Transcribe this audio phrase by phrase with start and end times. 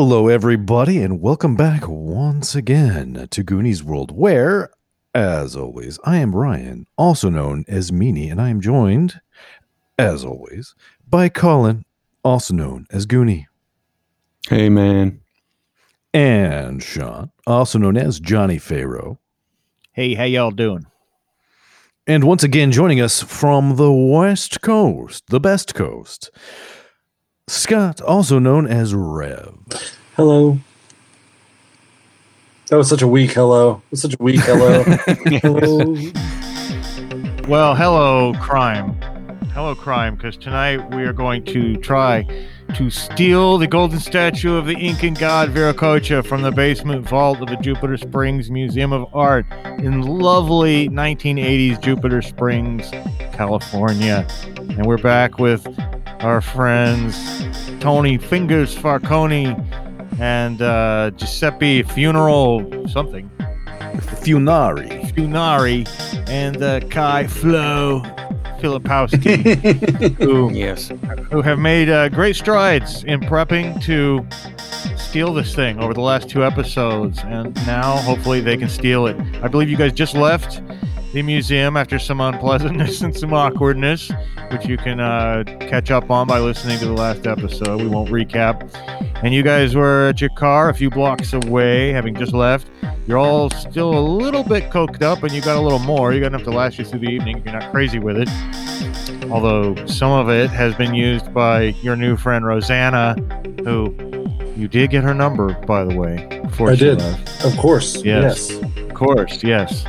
[0.00, 4.70] Hello, everybody, and welcome back once again to Goonies World, where,
[5.12, 9.20] as always, I am Ryan, also known as Meanie, and I am joined,
[9.98, 11.84] as always, by Colin,
[12.22, 13.46] also known as Goonie,
[14.48, 15.18] Hey, man.
[16.14, 19.18] and Sean, also known as Johnny Pharaoh.
[19.90, 20.86] Hey, how y'all doing?
[22.06, 26.30] And once again, joining us from the West Coast, the best coast,
[27.48, 29.54] Scott, also known as Rev.
[30.16, 30.58] Hello.
[32.68, 33.82] That was such a weak hello.
[33.86, 34.82] It was such a weak hello.
[35.40, 35.94] hello.
[37.48, 39.00] Well, hello, crime.
[39.54, 42.26] Hello, crime, because tonight we are going to try
[42.74, 47.48] to steal the golden statue of the Incan god Viracocha from the basement vault of
[47.48, 49.46] the Jupiter Springs Museum of Art
[49.78, 52.90] in lovely 1980s Jupiter Springs,
[53.32, 54.28] California.
[54.58, 55.66] And we're back with
[56.20, 57.40] our friends
[57.80, 59.54] Tony Fingers Farconi
[60.20, 63.30] and uh, Giuseppe Funeral something.
[64.22, 65.10] Funari.
[65.12, 68.02] Funari and uh, Kai Flo
[68.60, 70.90] Filipowski, who, Yes.
[71.30, 74.26] who have made uh, great strides in prepping to
[74.96, 77.20] steal this thing over the last two episodes.
[77.24, 79.16] And now, hopefully, they can steal it.
[79.42, 80.60] I believe you guys just left
[81.18, 84.12] the museum after some unpleasantness and some awkwardness,
[84.52, 87.80] which you can uh, catch up on by listening to the last episode.
[87.80, 88.72] We won't recap.
[89.24, 92.68] And you guys were at your car a few blocks away, having just left.
[93.08, 96.12] You're all still a little bit coked up, and you got a little more.
[96.12, 98.28] You got enough to last you through the evening if you're not crazy with it.
[99.28, 103.14] Although some of it has been used by your new friend Rosanna,
[103.64, 103.92] who
[104.56, 106.40] you did get her number, by the way.
[106.44, 106.98] Before I she did.
[106.98, 107.44] left.
[107.44, 108.04] Of course.
[108.04, 108.50] Yes.
[108.50, 108.62] Yes.
[108.78, 109.84] Of course, yes.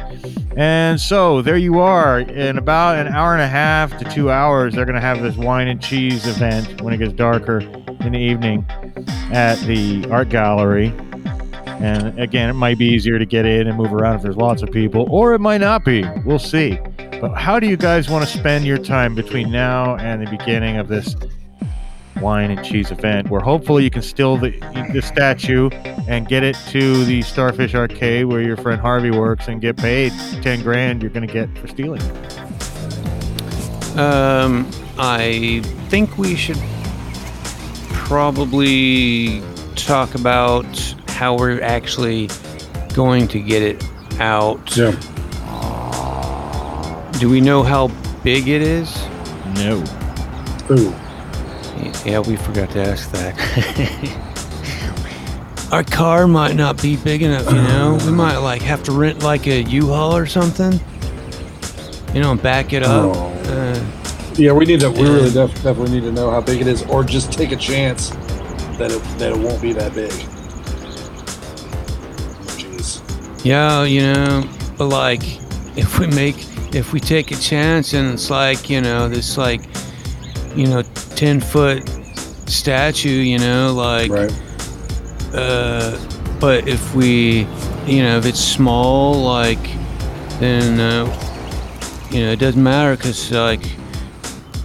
[0.59, 2.19] And so there you are.
[2.19, 5.37] In about an hour and a half to two hours, they're going to have this
[5.37, 7.59] wine and cheese event when it gets darker
[8.01, 8.65] in the evening
[9.31, 10.93] at the art gallery.
[11.63, 14.61] And again, it might be easier to get in and move around if there's lots
[14.61, 16.03] of people, or it might not be.
[16.25, 16.77] We'll see.
[17.21, 20.75] But how do you guys want to spend your time between now and the beginning
[20.75, 21.15] of this
[22.21, 24.51] wine and cheese event, where hopefully you can steal the
[24.93, 25.69] the statue
[26.07, 30.11] and get it to the Starfish Arcade where your friend Harvey works and get paid
[30.41, 32.01] ten grand you're going to get for stealing.
[33.97, 36.59] Um, I think we should
[37.91, 39.41] probably
[39.75, 40.65] talk about
[41.07, 42.29] how we're actually
[42.93, 43.83] going to get it
[44.19, 44.75] out.
[44.75, 44.91] Yeah.
[47.19, 47.89] Do we know how
[48.23, 48.95] big it is?
[49.55, 49.83] No.
[50.71, 50.93] Ooh.
[52.05, 53.35] Yeah, we forgot to ask that.
[55.71, 57.97] Our car might not be big enough, you know.
[58.05, 60.79] We might like have to rent like a U-Haul or something.
[62.13, 63.15] You know, and back it up.
[63.15, 63.29] Oh.
[63.45, 63.79] Uh,
[64.35, 64.89] Yeah, we need to.
[64.89, 67.55] We really def- definitely need to know how big it is, or just take a
[67.55, 68.09] chance
[68.79, 70.11] that it that it won't be that big.
[72.57, 73.01] Jeez.
[73.45, 74.43] Yeah, you know,
[74.77, 75.21] but like
[75.77, 76.35] if we make
[76.73, 79.61] if we take a chance and it's like, you know, this like
[80.55, 80.81] you know,
[81.15, 81.87] 10 foot
[82.47, 84.33] statue, you know, like Right.
[85.33, 85.97] uh
[86.39, 87.45] but if we,
[87.85, 89.59] you know, if it's small like
[90.39, 91.05] then uh,
[92.11, 93.61] you know, it doesn't matter cuz like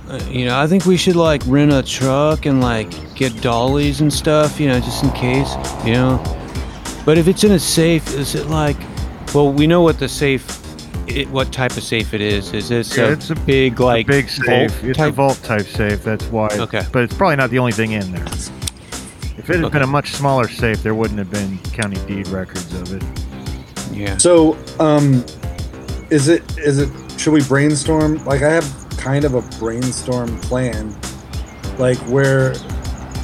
[0.08, 4.00] uh, you know, I think we should like rent a truck and like get dollies
[4.00, 6.22] and stuff, you know, just in case, you know.
[7.04, 8.76] But if it's in a safe, is it like?
[9.34, 10.44] Well, we know what the safe,
[11.06, 12.52] it, what type of safe it is.
[12.52, 14.70] Is this Yeah, a, it's a big like Big safe.
[14.72, 15.14] vault It's a type?
[15.14, 16.02] vault type safe.
[16.02, 16.48] That's why.
[16.52, 16.82] Okay.
[16.92, 18.24] But it's probably not the only thing in there.
[19.36, 19.72] If it had Okay.
[19.74, 23.02] been a much smaller safe, there wouldn't have been county deed records of it.
[23.92, 24.16] Yeah.
[24.16, 25.24] So, um,
[26.10, 26.88] is it is it?
[27.18, 28.24] Should we brainstorm?
[28.24, 28.64] Like, I have
[28.96, 30.94] kind of a brainstorm plan,
[31.78, 32.54] like where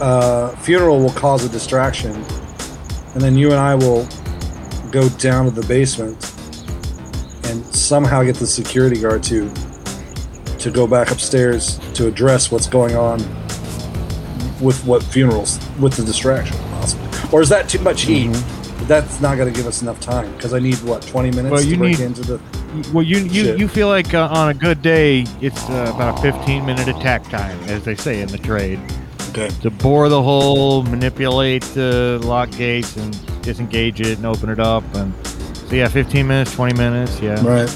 [0.01, 2.13] uh, funeral will cause a distraction,
[3.15, 4.07] and then you and I will
[4.91, 6.21] go down to the basement
[7.45, 9.53] and somehow get the security guard to
[10.59, 13.19] to go back upstairs to address what's going on
[14.61, 18.31] with what funerals with the distraction possibly or is that too much heat
[18.87, 21.63] that's not going to give us enough time because i need what 20 minutes Well,
[21.63, 22.41] you to break need- into the
[22.93, 23.59] Well, you you, Shit.
[23.59, 27.25] you feel like uh, on a good day, it's uh, about a 15 minute attack
[27.25, 28.79] time, as they say in the trade.
[29.31, 33.11] okay to bore the hole, manipulate the lock gates, and
[33.43, 34.85] disengage it and open it up.
[34.95, 35.13] And
[35.71, 37.43] so yeah, 15 minutes, 20 minutes, yeah.
[37.47, 37.75] right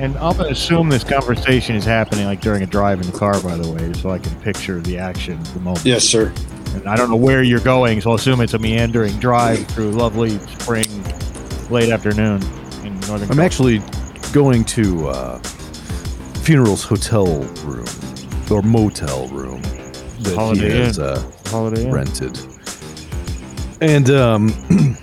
[0.00, 3.40] And I'm gonna assume this conversation is happening like during a drive in the car,
[3.42, 5.84] by the way, so I can picture the action, the moment.
[5.86, 6.32] yes sir
[6.74, 9.92] And I don't know where you're going, so I'll assume it's a meandering drive through
[9.92, 10.86] lovely spring,
[11.70, 12.42] late afternoon
[12.84, 13.30] in northern.
[13.30, 13.80] I'm actually
[14.32, 15.38] going to uh,
[16.44, 17.86] Funeral's hotel room
[18.50, 19.60] or motel room
[20.20, 21.04] that Holiday he has Inn.
[21.04, 21.92] uh, Holiday Inn.
[21.92, 22.38] rented.
[23.80, 24.48] And um,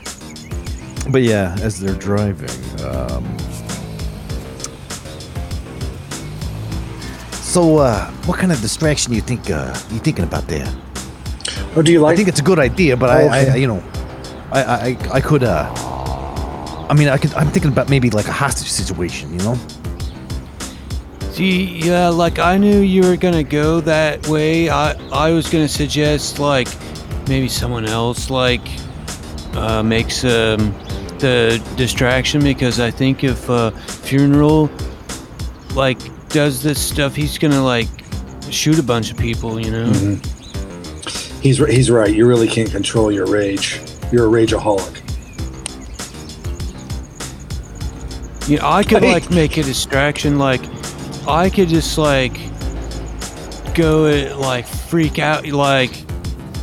[1.11, 2.49] but yeah, as they're driving,
[2.85, 3.37] um,
[7.53, 10.67] So, uh, what kind of distraction you think uh, you thinking about there?
[11.75, 12.13] Or do you like?
[12.13, 13.83] I think it's a good idea, but I, I, you know,
[14.51, 15.71] I, I, I could, uh,
[16.89, 17.31] I mean, I could.
[17.35, 19.55] I'm thinking about maybe like a hostage situation, you know?
[21.29, 24.71] See, yeah, like I knew you were gonna go that way.
[24.71, 26.69] I I was gonna suggest like
[27.27, 28.67] maybe someone else like
[29.53, 30.73] uh, makes um,
[31.23, 34.69] the distraction because I think if uh, funeral
[35.73, 35.97] like
[36.27, 37.87] does this stuff, he's gonna like
[38.49, 39.57] shoot a bunch of people.
[39.59, 39.89] You know.
[39.89, 41.41] Mhm.
[41.41, 42.13] He's he's right.
[42.13, 43.79] You really can't control your rage.
[44.11, 44.99] You're a rageaholic.
[48.49, 50.37] You know, I could like make a distraction.
[50.37, 50.61] Like,
[51.25, 52.37] I could just like
[53.73, 55.95] go uh, like freak out, like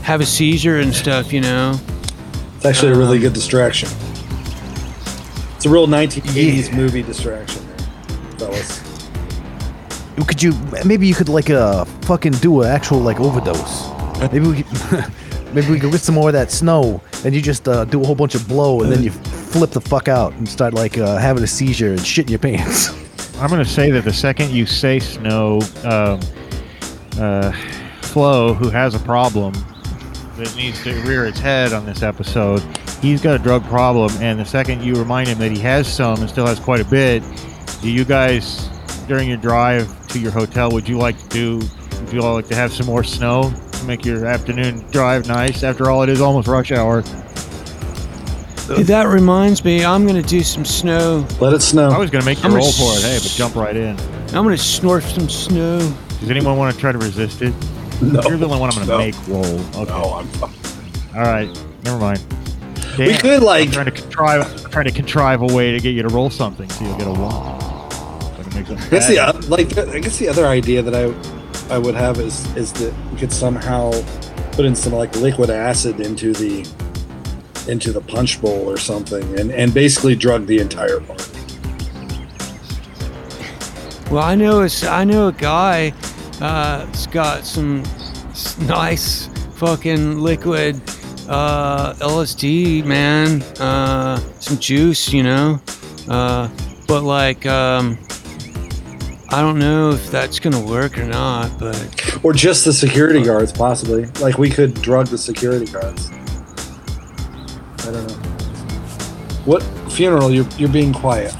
[0.02, 1.32] have a seizure and stuff.
[1.32, 1.80] You know.
[2.56, 3.88] It's actually a really Um, good distraction.
[5.60, 7.62] It's a real 1980s movie distraction,
[8.38, 8.80] fellas.
[10.26, 10.54] Could you?
[10.86, 13.90] Maybe you could like uh fucking do an actual like overdose.
[14.32, 15.04] Maybe we could.
[15.54, 18.06] Maybe we could get some more of that snow, and you just uh, do a
[18.06, 21.18] whole bunch of blow, and then you flip the fuck out and start like uh,
[21.18, 22.88] having a seizure and shit in your pants.
[23.38, 26.20] I'm going to say that the second you say Snow, um,
[27.18, 27.52] uh,
[28.00, 29.52] Flo, who has a problem
[30.38, 32.62] that needs to rear its head on this episode,
[33.00, 34.10] he's got a drug problem.
[34.20, 36.84] And the second you remind him that he has some and still has quite a
[36.84, 37.22] bit,
[37.82, 38.68] do you guys,
[39.08, 41.60] during your drive to your hotel, would you like to do?
[42.00, 45.62] Would you all like to have some more snow to make your afternoon drive nice?
[45.62, 47.02] After all, it is almost rush hour.
[48.66, 51.26] Hey, that reminds me, I'm gonna do some snow.
[51.40, 51.90] Let it snow.
[51.90, 53.98] I was going to make you I'm roll for it, hey, but jump right in.
[54.28, 55.78] I'm gonna snort some snow.
[56.20, 57.52] Does anyone want to try to resist it?
[58.00, 58.98] no, You're the only one I'm going to no.
[58.98, 59.82] make roll.
[59.82, 59.90] Okay.
[59.90, 60.54] no, I'm fine.
[61.16, 62.24] All right, never mind.
[62.98, 65.94] We Dan, could I'm like trying to contrive, trying to contrive a way to get
[65.94, 67.58] you to roll something so you'll get a one.
[67.60, 69.44] Try to make something I guess the bad.
[69.48, 73.18] like I guess the other idea that I I would have is is that we
[73.18, 73.92] could somehow
[74.52, 76.68] put in some like liquid acid into the
[77.68, 81.24] into the punch bowl or something and and basically drug the entire party.
[84.10, 85.92] Well, I know it's I know a guy.
[86.40, 87.82] Uh, has got some
[88.66, 90.80] nice fucking liquid
[91.30, 93.42] uh, LSD, man.
[93.58, 95.60] Uh, some juice, you know.
[96.08, 96.48] Uh,
[96.88, 97.96] but like, um,
[99.30, 101.56] I don't know if that's gonna work or not.
[101.58, 101.76] But
[102.24, 104.06] Or just the security guards, possibly.
[104.20, 106.10] Like we could drug the security guards.
[107.86, 108.14] I don't know.
[109.44, 109.62] What
[109.92, 110.30] funeral?
[110.32, 111.32] You're you're being quiet.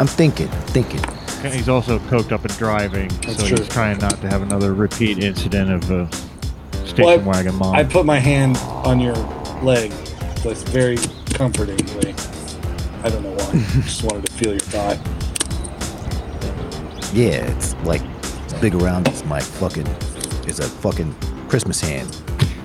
[0.00, 1.00] I'm thinking, thinking.
[1.42, 3.56] He's also coked up and driving, That's so true.
[3.58, 6.06] he's trying not to have another repeat incident of a
[6.88, 7.74] station Well, I- wagon mom.
[7.74, 9.14] I put my hand on your
[9.62, 9.92] leg,
[10.44, 10.96] like very
[11.34, 12.14] comfortingly.
[13.04, 13.50] I don't know why.
[13.50, 13.52] I
[13.82, 14.98] Just wanted to feel your thigh.
[17.14, 18.02] Yeah, it's like
[18.46, 19.86] as big around It's my fucking
[20.46, 21.14] It's a fucking
[21.48, 22.10] Christmas hand.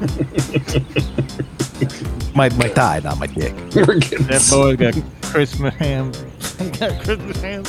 [2.36, 3.54] my my thigh, not my dick.
[3.76, 6.12] We're getting that boy got Christmas ham.
[6.60, 7.64] He got Christmas ham.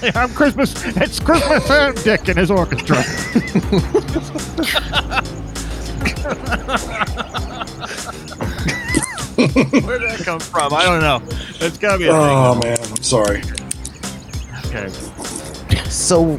[0.00, 0.74] Hey, I'm Christmas.
[0.96, 1.94] It's Christmas ham.
[1.96, 2.96] Dick in his orchestra.
[9.40, 10.72] Where'd that come from?
[10.72, 11.20] I don't know.
[11.64, 12.70] It's gotta be a Oh thing.
[12.70, 13.42] man, I'm sorry.
[14.66, 14.88] Okay.
[15.88, 16.38] So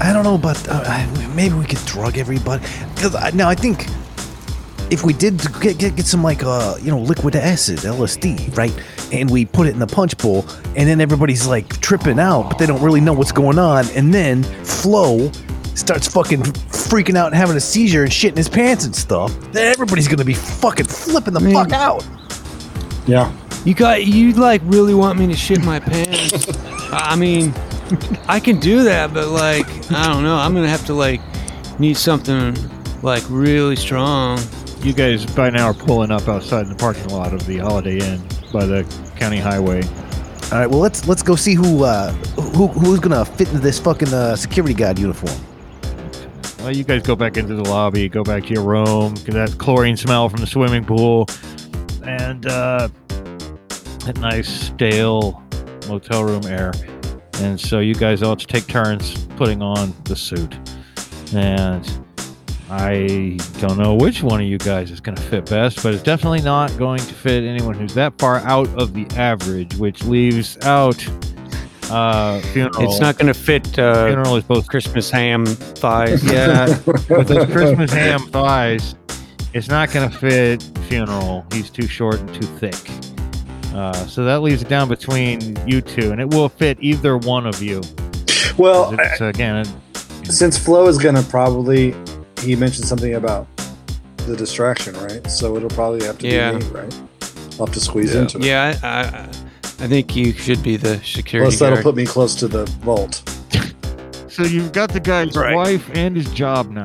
[0.00, 2.62] I don't know but uh, maybe we could drug everybody
[2.94, 3.86] because I, now I think
[4.90, 8.72] if we did get, get get some like uh you know liquid acid LSD right
[9.12, 10.44] and we put it in the punch bowl
[10.76, 14.12] and then everybody's like tripping out but they don't really know what's going on and
[14.12, 15.30] then Flo
[15.74, 19.70] starts fucking freaking out and having a seizure and shitting his pants and stuff then
[19.72, 21.52] everybody's gonna be fucking flipping the Man.
[21.54, 22.06] fuck out
[23.06, 23.32] Yeah.
[23.64, 26.46] you got you like really want me to shit my pants?
[26.92, 27.52] I mean,
[28.26, 30.36] I can do that, but like, I don't know.
[30.36, 31.20] I'm gonna have to like
[31.78, 32.56] need something
[33.02, 34.40] like really strong.
[34.82, 37.98] You guys by now are pulling up outside in the parking lot of the Holiday
[37.98, 38.84] Inn by the
[39.16, 39.82] county highway.
[40.52, 42.12] all right well let's let's go see who uh
[42.56, 45.34] who who's gonna fit into this fucking uh, security guard uniform
[46.58, 49.56] Well, you guys go back into the lobby, go back to your room, get that
[49.58, 51.26] chlorine smell from the swimming pool,
[52.02, 52.88] and uh,
[54.04, 55.42] that nice stale
[55.88, 56.72] motel room air.
[57.40, 60.56] And so you guys all just take turns putting on the suit.
[61.34, 61.84] And
[62.70, 66.02] I don't know which one of you guys is going to fit best, but it's
[66.02, 70.58] definitely not going to fit anyone who's that far out of the average, which leaves
[70.64, 71.02] out
[71.90, 72.82] uh, funeral.
[72.90, 76.22] It's not gonna fit uh, funeral is both Christmas ham thighs.
[76.24, 78.94] yeah, with those Christmas ham thighs,
[79.54, 81.46] It's not going to fit funeral.
[81.50, 82.74] He's too short and too thick.
[83.74, 87.46] Uh, so that leaves it down between you two, and it will fit either one
[87.46, 87.80] of you.
[88.58, 89.64] Well, It's, again,
[90.24, 91.94] since Flo is gonna probably,
[92.40, 93.46] he mentioned something about
[94.26, 95.26] the distraction, right?
[95.30, 96.52] So it'll probably have to Yeah.
[96.52, 97.00] be me, right?
[97.58, 98.20] I'll have to squeeze Yeah.
[98.22, 98.44] into it.
[98.44, 101.84] Yeah, I, I, I think you should be the security Plus, that'll guard.
[101.84, 103.22] put me close to the vault.
[104.28, 105.54] so you've got the guy's Right.
[105.54, 106.84] wife and his job now.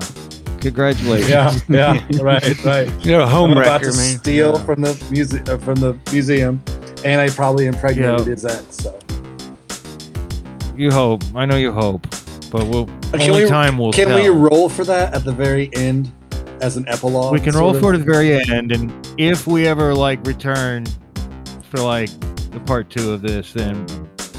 [0.62, 1.30] Congratulations.
[1.30, 1.54] Yeah,
[2.10, 2.90] yeah, right, right.
[3.06, 4.18] You're a home I'm about to man.
[4.20, 4.64] steal Yeah.
[4.66, 6.62] from the music uh, from the museum,
[7.04, 8.26] and I probably impregnated Yeah.
[8.26, 8.78] his ex.
[8.78, 8.98] So
[10.76, 11.22] You hope.
[11.36, 12.08] I know you hope.
[12.54, 14.16] But we'll Uh, only time will can tell.
[14.22, 16.12] we roll for that at the very end
[16.62, 17.34] as an epilogue?
[17.34, 17.82] we can roll of?
[17.82, 20.86] for it at the very end, and if we ever like return
[21.72, 22.10] for like
[22.52, 23.86] the part two of this, then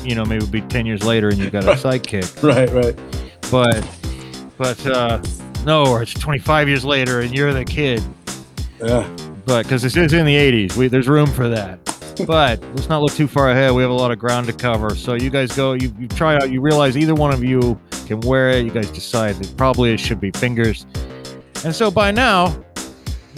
[0.04, 2.40] you know maybe it'll be ten years later and you've got a sidekick.
[2.42, 2.96] Right, right.
[3.50, 3.84] But
[4.56, 5.20] but uh
[5.66, 8.00] no, or it's twenty five years later and you're the kid.
[8.80, 9.08] Yeah.
[9.44, 11.80] But because this is in the eighties, we there's room for that.
[12.28, 13.72] But let's not look too far ahead.
[13.72, 14.94] We have a lot of ground to cover.
[14.94, 15.72] So you guys go.
[15.72, 16.48] You, you try out.
[16.48, 18.64] You realize either one of you can wear it.
[18.64, 20.86] You guys decide that probably it should be fingers.
[21.64, 22.54] And so by now,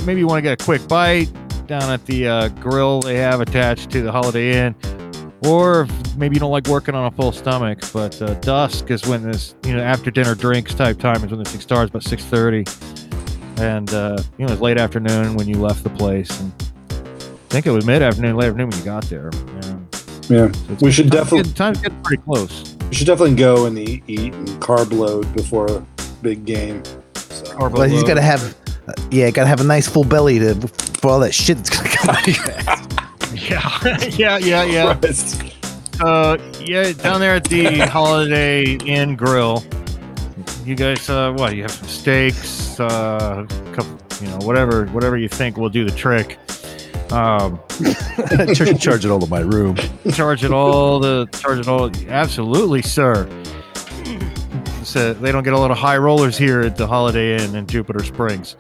[0.05, 1.31] maybe you want to get a quick bite
[1.67, 4.75] down at the uh, grill they have attached to the Holiday Inn,
[5.45, 7.81] or maybe you don't like working on a full stomach.
[7.93, 11.39] But uh, dusk is when this, you know, after dinner drinks type time is when
[11.39, 12.65] this thing starts, about six thirty,
[13.59, 16.39] and uh, you know it's late afternoon when you left the place.
[16.41, 16.53] And
[16.91, 19.31] I think it was mid afternoon, late afternoon when you got there.
[19.63, 19.79] Yeah.
[20.29, 20.53] Yeah.
[20.53, 22.76] So We should definitely- getting- time's getting pretty close.
[22.89, 25.81] We should definitely go and eat, eat and carb load before a
[26.23, 26.83] big game.
[27.15, 27.69] So.
[27.69, 28.57] But he's got to have,
[28.89, 30.55] uh, yeah, got to have a nice full belly to
[31.01, 32.87] for all that shit that's gonna come out of your ass.
[33.37, 34.95] Yeah, yeah, yeah, yeah.
[35.01, 35.43] Christ.
[36.01, 39.63] Uh, yeah, down there at the Holiday Inn Grill.
[40.65, 41.55] You guys, uh, what?
[41.55, 45.97] You have some steaks, uh, couple, you know, whatever, whatever you think will do the
[45.97, 46.39] trick.
[47.13, 47.61] Um,
[48.55, 49.77] charge, charge it all to my room.
[50.13, 50.99] charge it all.
[51.01, 51.91] The charge it all.
[52.09, 53.29] Absolutely, sir.
[54.83, 57.67] So they don't get a lot of high rollers here at the Holiday Inn in
[57.67, 58.55] Jupiter Springs.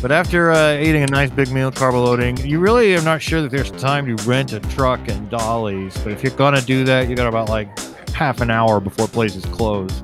[0.00, 3.42] But after uh, eating a nice big meal, carb loading, you really are not sure
[3.42, 5.96] that there's time to rent a truck and dollies.
[5.98, 7.68] But if you're gonna do that, you got about like
[8.14, 10.02] half an hour before places close.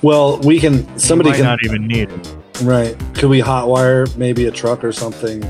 [0.00, 0.98] Well, we can.
[0.98, 1.46] Somebody you might can.
[1.46, 2.36] not even need it.
[2.62, 2.96] Right.
[3.14, 5.42] Could we hotwire maybe a truck or something?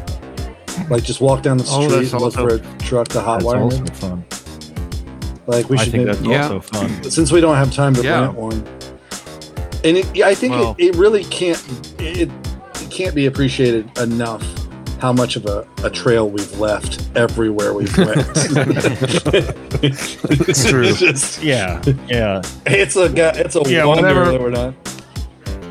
[0.93, 3.15] Like just walk down the Oh, street that's and look also- for a truck to
[3.15, 4.25] That's also fun.
[5.47, 6.43] Like we I should think maybe, that's Yeah.
[6.43, 7.03] also fun.
[7.11, 8.21] since we don't have time to Yeah.
[8.21, 8.63] rent one.
[9.85, 11.61] And it, yeah, I think Well- it, it really can't
[11.99, 14.45] it, it can't be appreciated enough
[15.01, 18.19] how much of a, a trail we've left everywhere we've went.
[19.83, 20.83] it's true.
[20.85, 22.43] It's, just, Yeah, yeah.
[22.67, 24.31] it's a ga- it's a Yeah, wonder whatever.
[24.31, 24.75] that we're not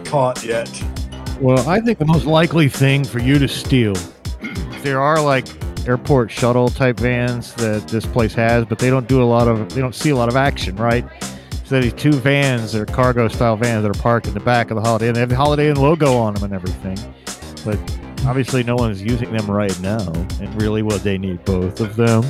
[0.05, 0.69] caught yet.
[1.39, 3.93] Well, I think the most likely thing for you to steal,
[4.83, 5.47] there are like
[5.87, 9.69] airport shuttle type vans that this place has, but they don't do a lot of,
[9.73, 11.05] they don't see a lot of action, right?
[11.65, 14.75] So these two vans, they're cargo style vans that are parked in the back of
[14.75, 15.13] the Holiday Inn.
[15.13, 16.97] They have the Holiday Inn logo on them and everything,
[17.63, 17.79] but
[18.27, 20.05] obviously no one's using them right now.
[20.41, 22.23] And really, what they need both of them.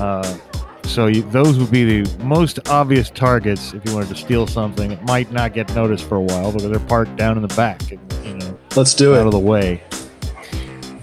[0.00, 0.36] Uh,
[0.82, 4.90] so you, those would be the most obvious targets if you wanted to steal something.
[4.92, 7.92] It might not get noticed for a while because they're parked down in the back,
[7.92, 9.26] and, you know, Let's do out it.
[9.26, 9.82] of the way.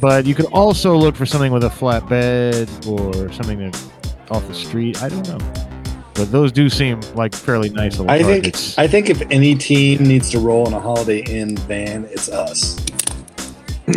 [0.03, 3.81] But you could also look for something with a flat bed or something that
[4.29, 5.01] off the street.
[5.01, 5.38] I don't know.
[6.13, 8.53] But those do seem like fairly nice little I think.
[8.77, 12.86] I think if any team needs to roll in a Holiday Inn van, it's us.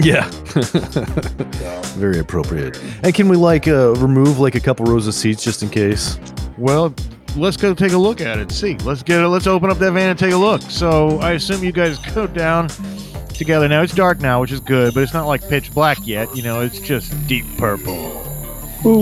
[0.03, 0.29] Yeah.
[0.31, 0.81] So.
[1.97, 2.81] Very appropriate.
[3.03, 6.19] And can we like uh, remove like a couple rows of seats just in case?
[6.57, 6.95] well,
[7.37, 8.51] let's go take a look at it.
[8.51, 9.29] See, let's get it.
[9.29, 10.63] Let's open up that van and take a look.
[10.63, 12.69] So I assume you guys go down
[13.37, 13.69] together.
[13.69, 16.35] Now it's dark now, which is good, but it's not like pitch black yet.
[16.37, 18.23] You know, it's just deep purple.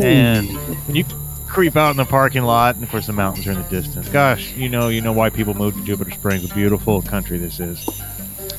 [0.03, 0.49] And
[0.87, 1.05] when you
[1.47, 4.09] creep out in the parking lot, and of course the mountains are in the distance.
[4.09, 6.51] Gosh, you know, you know why people move to Jupiter Springs.
[6.51, 7.89] A beautiful country this is.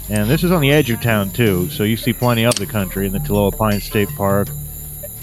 [0.10, 2.66] And this is on the edge of town too, so you see plenty of the
[2.66, 4.50] country in the Taloa Pine State Park.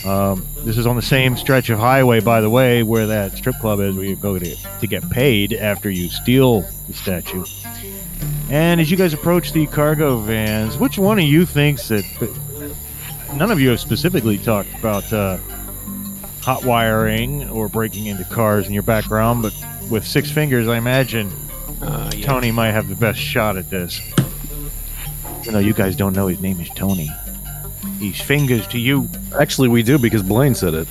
[0.05, 3.55] Um, this is on the same stretch of highway, by the way, where that strip
[3.61, 7.45] club is, where you go to, to get paid after you steal the statue.
[8.53, 12.05] And as you guys approach the cargo vans, which one of you thinks that?
[13.35, 15.39] None of you have specifically talked about uh,
[16.43, 19.55] hot wiring or breaking into cars in your background, but
[19.91, 21.33] with six fingers, I imagine
[21.81, 22.27] Uh, yeah.
[22.27, 24.01] Tony might have the best shot at this.
[25.41, 27.09] Even though you guys don't know his name is Tony.
[27.99, 29.09] He's fingers to you.
[29.41, 30.89] Actually, we do because Blaine said it.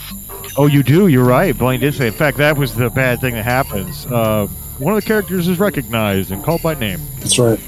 [0.58, 1.08] Oh, you do?
[1.08, 1.56] You're right.
[1.58, 2.08] Blaine did say.
[2.08, 4.06] In fact, that was the bad thing that happens.
[4.08, 4.48] Uh,
[4.81, 7.00] one of the characters is recognized and called by name.
[7.19, 7.59] That's right.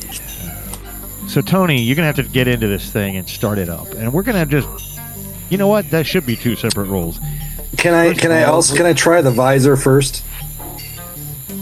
[1.28, 4.12] So Tony, you're gonna have to get into this thing and start it up, and
[4.12, 4.68] we're gonna just.
[5.50, 5.90] You know what?
[5.92, 7.20] That should be two separate rolls.
[7.78, 8.10] Can I?
[8.10, 8.76] First Can I also?
[8.76, 10.24] Can I try the visor first?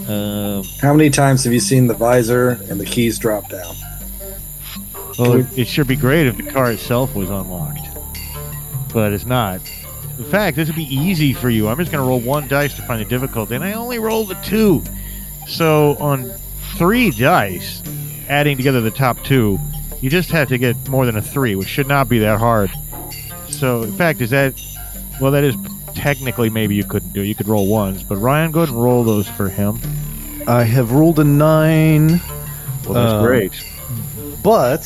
[0.08, 3.76] Um, How many times have you seen the visor and the keys drop down?
[5.18, 7.86] well, Can it, should be great if the car itself was unlocked,
[8.92, 9.60] but it's not.
[10.18, 11.68] In fact, this would be easy for you.
[11.68, 14.42] I'm just gonna roll one dice to find the difficulty, and I only rolled a
[14.42, 14.82] two.
[15.48, 16.30] So on
[16.76, 17.82] three dice,
[18.28, 19.58] adding together the top two,
[20.00, 22.70] you just have to get more than a three, which should not be that hard.
[23.48, 24.54] So, in fact, is that
[25.20, 25.30] well?
[25.30, 25.54] That is
[25.94, 27.20] technically maybe you couldn't do.
[27.22, 27.26] it.
[27.26, 29.78] You could roll ones, but Ryan, go ahead and roll those for him.
[30.46, 32.20] I have rolled a nine,
[32.84, 33.52] Well, that's Uh, great.
[34.42, 34.80] but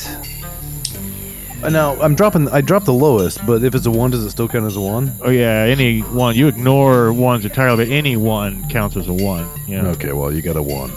[1.62, 2.48] uh, now I'm dropping.
[2.50, 4.80] I dropped the lowest, but if it's a one, does it still count as a
[4.80, 5.12] one?
[5.22, 6.34] Oh yeah, any one.
[6.36, 9.48] You ignore ones entirely, but any one counts as a one.
[9.66, 9.86] Yeah.
[9.88, 10.92] Okay, well you got a one.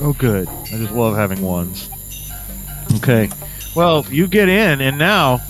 [0.00, 0.48] Oh, good.
[0.48, 1.88] I just love having ones.
[2.96, 3.30] Okay.
[3.76, 5.40] Well, you get in, and now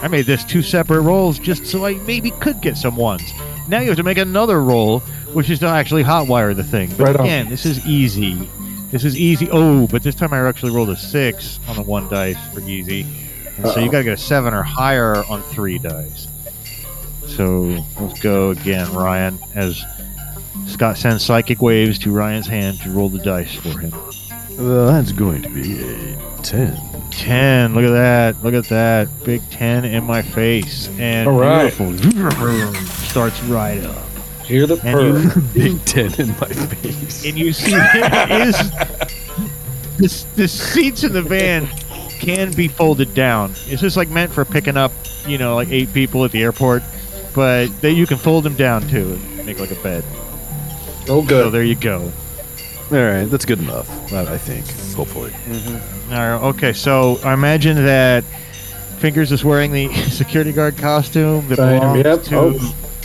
[0.00, 3.22] I made this two separate rolls just so I maybe could get some ones.
[3.68, 5.00] Now you have to make another roll,
[5.32, 6.88] which is to actually hotwire the thing.
[6.96, 7.26] But Right on.
[7.26, 8.48] again, this is easy.
[8.90, 9.48] This is easy.
[9.50, 13.04] Oh, but this time I actually rolled a six on the one dice for easy.
[13.58, 13.92] And so you Uh-oh.
[13.92, 16.28] got to get a seven or higher on three dice.
[17.26, 19.84] So let's go again, Ryan, as
[20.66, 23.92] Scott sends psychic waves to Ryan's hand to roll the dice for him.
[24.58, 26.78] Uh, that's going to be a ten.
[27.10, 27.74] 10.
[27.74, 28.44] Look at that.
[28.44, 29.08] Look at that.
[29.24, 30.88] Big 10 in my face.
[30.98, 31.76] And All right.
[31.76, 32.74] beautiful.
[32.86, 34.04] Starts right up.
[34.44, 35.40] Hear the And purr.
[35.54, 37.24] Big ten in my face.
[37.26, 38.56] And you see, it is.
[39.98, 41.68] This, the seats in the van
[42.18, 43.52] can be folded down.
[43.66, 44.92] It's just like meant for picking up,
[45.26, 46.82] you know, like eight people at the airport.
[47.34, 50.04] But that you can fold them down too and make like a bed.
[51.08, 51.44] Oh, good.
[51.44, 52.12] So there you go.
[52.90, 53.88] All right, that's good enough.
[54.12, 54.66] I, I think.
[54.96, 55.30] Hopefully.
[55.30, 56.12] Mm-hmm.
[56.12, 58.24] All right, okay, so I imagine that
[58.98, 62.22] Fingers is wearing the security guard costume that I am, belongs yep.
[62.24, 62.58] to Oh,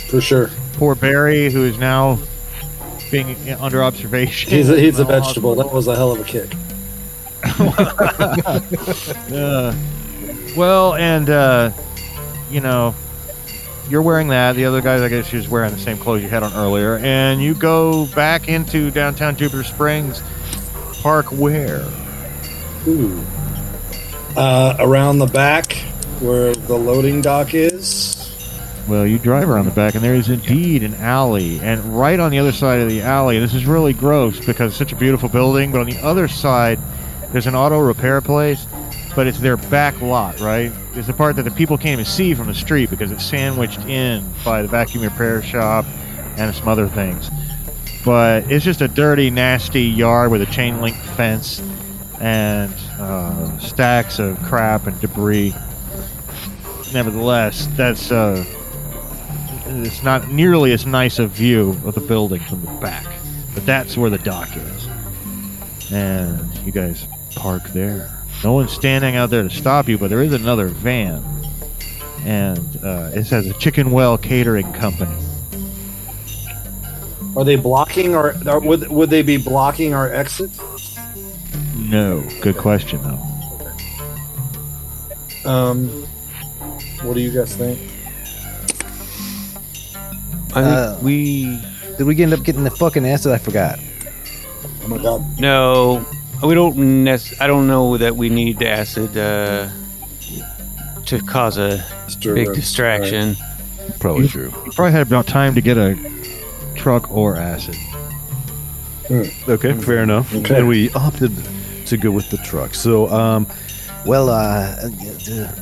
[0.08, 0.50] for sure.
[0.72, 2.18] poor Barry, who is now
[3.10, 4.50] being under observation.
[4.50, 5.54] He's a, he's a vegetable.
[5.54, 6.52] That was a hell of a kick.
[9.32, 9.74] Uh,
[10.56, 11.70] well, and uh,
[12.50, 12.94] you know,
[13.88, 14.56] you're wearing that.
[14.56, 17.42] The other guys, I guess, is wearing the same clothes you had on earlier, and
[17.42, 20.22] you go back into downtown Jupiter Springs
[21.02, 21.26] Park.
[21.32, 21.84] Where?
[22.86, 23.22] Ooh.
[24.36, 25.72] Uh, around the back
[26.20, 28.14] where the loading dock is.
[28.88, 32.30] Well, you drive around the back, and there is indeed an alley, and right on
[32.30, 35.30] the other side of the alley, this is really gross because it's such a beautiful
[35.30, 36.78] building, but on the other side,
[37.34, 38.64] there's an auto repair place,
[39.16, 40.70] but it's their back lot, right?
[40.94, 43.80] It's the part that the people can't even see from the street because it's sandwiched
[43.86, 45.84] in by the vacuum repair shop
[46.36, 47.30] and some other things.
[48.04, 51.60] But it's just a dirty, nasty yard with a chain link fence
[52.20, 55.56] and uh, stacks of crap and debris.
[56.92, 58.44] Nevertheless, that's uh,
[59.66, 63.08] it's not nearly as nice a view of the building from the back,
[63.54, 64.88] but that's where the dock is.
[65.90, 68.10] And you guys park there.
[68.42, 71.22] No one's standing out there to stop you, but there is another van.
[72.24, 75.14] And uh, it says a Chicken Well Catering Company.
[77.36, 78.34] Are they blocking our?
[78.46, 80.50] Or would would they be blocking our exit?
[81.76, 83.20] No, good question though.
[85.50, 85.88] Um,
[87.02, 87.78] what do you guys think?
[90.56, 91.60] I think Uh, we
[91.98, 93.32] Did we end up getting the fucking acid?
[93.32, 93.78] I forgot.
[94.84, 95.22] Oh my god!
[95.38, 96.06] no,
[96.46, 97.04] we don't.
[97.04, 99.68] Nec- I don't know that we need the acid uh,
[101.06, 102.54] to cause a Stir big up.
[102.54, 103.36] distraction.
[104.00, 104.52] Probably true.
[104.64, 105.96] You probably had about time to get a
[106.74, 107.76] truck or acid.
[109.48, 110.34] Okay, fair enough.
[110.34, 110.58] Okay.
[110.58, 111.32] And we opted
[111.86, 112.74] to go with the truck.
[112.74, 113.46] So, um,
[114.06, 114.76] Well, uh,
[115.30, 115.52] uh,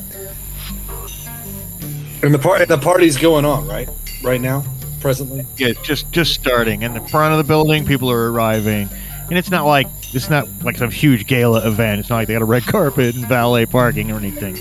[2.23, 3.89] And the part the party's going on right
[4.23, 4.65] right now,
[5.01, 5.45] presently.
[5.57, 7.85] Yeah, just just starting in the front of the building.
[7.85, 8.89] People are arriving,
[9.29, 12.01] and it's not like it's not like some huge gala event.
[12.01, 14.59] It's not like they got a red carpet and valet parking or anything.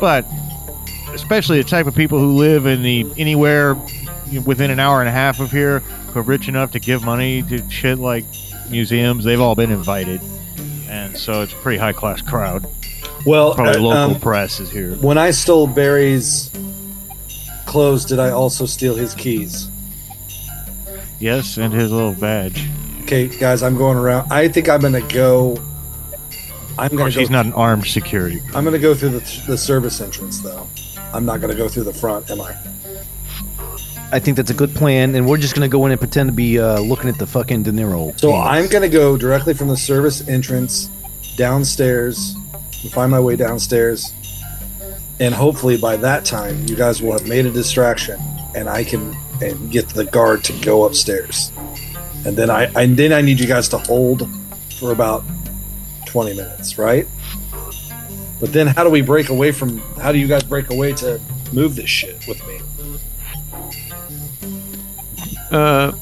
[0.00, 0.26] But
[1.12, 3.76] especially the type of people who live in the anywhere
[4.44, 7.42] within an hour and a half of here, who are rich enough to give money
[7.42, 8.24] to shit like
[8.70, 10.20] museums, they've all been invited,
[10.88, 12.66] and so it's a pretty high class crowd.
[13.26, 14.94] Well, Probably uh, local um, press is here.
[14.96, 16.50] when I stole Barry's
[17.66, 19.68] clothes, did I also steal his keys?
[21.20, 22.68] Yes, and his little badge.
[23.04, 24.32] Okay, guys, I'm going around.
[24.32, 25.56] I think I'm gonna go.
[26.78, 27.20] I'm Of gonna course, go.
[27.20, 28.42] he's not an armed security.
[28.54, 30.66] I'm gonna go through the, the service entrance though.
[31.12, 32.56] I'm not gonna go through the front, am I?
[34.10, 36.32] I think that's a good plan, and we're just gonna go in and pretend to
[36.34, 38.18] be uh, looking at the fucking De Niro.
[38.18, 38.46] So paintings.
[38.48, 40.88] I'm gonna go directly from the service entrance
[41.36, 42.36] downstairs
[42.90, 44.12] find my way downstairs,
[45.20, 48.20] and hopefully by that time you guys will have made a distraction,
[48.54, 51.50] and I can and get the guard to go upstairs,
[52.24, 54.28] and then I and then I need you guys to hold
[54.78, 55.24] for about
[56.06, 57.06] twenty minutes, right?
[58.40, 59.78] But then how do we break away from?
[60.00, 61.20] How do you guys break away to
[61.52, 62.60] move this shit with me?
[65.50, 65.92] Uh,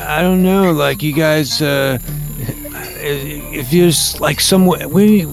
[0.00, 0.72] I don't know.
[0.72, 1.98] Like you guys, uh,
[2.40, 5.26] if there's like somewhere we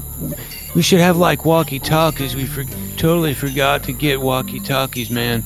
[0.76, 2.36] we should have like walkie talkies.
[2.36, 2.64] We for,
[2.98, 5.44] totally forgot to get walkie talkies, man.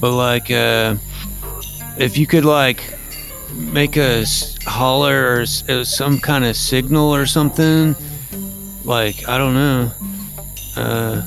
[0.00, 0.96] But like, uh,
[2.00, 2.82] if you could like
[3.54, 7.94] make a s- holler or some kind of signal or something,
[8.84, 9.92] like I don't know.
[10.76, 11.22] Uh,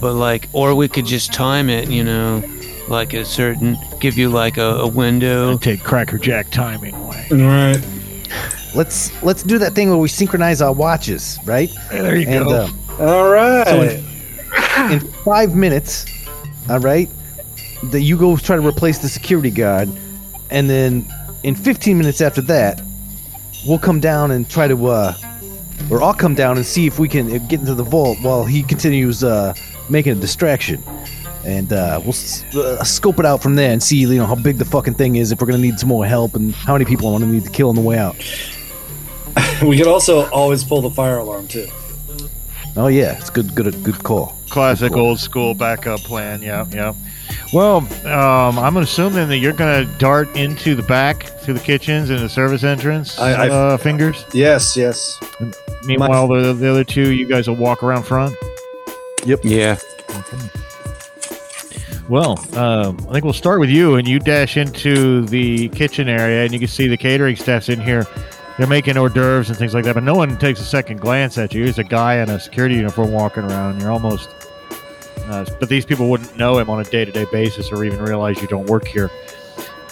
[0.00, 2.42] but like, or we could just time it, you know,
[2.88, 5.56] like a certain, give you like a, a window.
[5.58, 7.26] Take Cracker Jack timing away.
[7.30, 7.80] All right.
[8.74, 11.70] Let's let's do that thing where we synchronize our watches, right?
[11.90, 12.68] There you And go.
[12.98, 13.66] uh, All right.
[13.68, 16.06] So in five minutes,
[16.70, 17.08] all right,
[17.84, 19.88] that you go try to replace the security guard,
[20.50, 21.06] and then
[21.42, 22.80] in 15 minutes after that,
[23.66, 25.14] we'll come down and try to, uh,
[25.90, 28.44] or I'll come down and see if we can uh, get into the vault while
[28.44, 29.54] he continues uh,
[29.88, 30.82] making a distraction.
[31.44, 34.36] And uh, we'll s- uh, scope it out from there and see, you know, how
[34.36, 35.32] big the fucking thing is.
[35.32, 37.50] If we're gonna need some more help, and how many people I'm gonna need to
[37.50, 38.14] kill on the way out.
[39.62, 41.66] we could also always pull the fire alarm too.
[42.76, 44.36] Oh yeah, it's good, good, good call.
[44.50, 45.00] Classic Cool.
[45.02, 46.42] old school backup plan.
[46.42, 46.92] Yeah, yeah.
[47.52, 52.08] Well, um, I'm assuming that you're going to dart into the back through the kitchens
[52.08, 53.18] and the service entrance.
[53.18, 54.24] I- I- uh, fingers.
[54.32, 55.18] Yes, yes.
[55.84, 58.34] Meanwhile, the, the other two, you guys will walk around front.
[59.26, 59.40] Yep.
[59.44, 59.76] Yeah.
[62.08, 66.44] Well, um, I think we'll start with you, and you dash into the kitchen area,
[66.44, 68.06] and you can see the catering staff's in here.
[68.58, 71.38] They're making hors d'oeuvres and things like that, but no one takes a second glance
[71.38, 71.64] at you.
[71.64, 73.80] There's a guy in a security uniform walking around.
[73.80, 74.28] You're almost,
[75.32, 78.48] uh, but these people wouldn't know him on a day-to-day basis or even realize you
[78.48, 79.10] don't work here.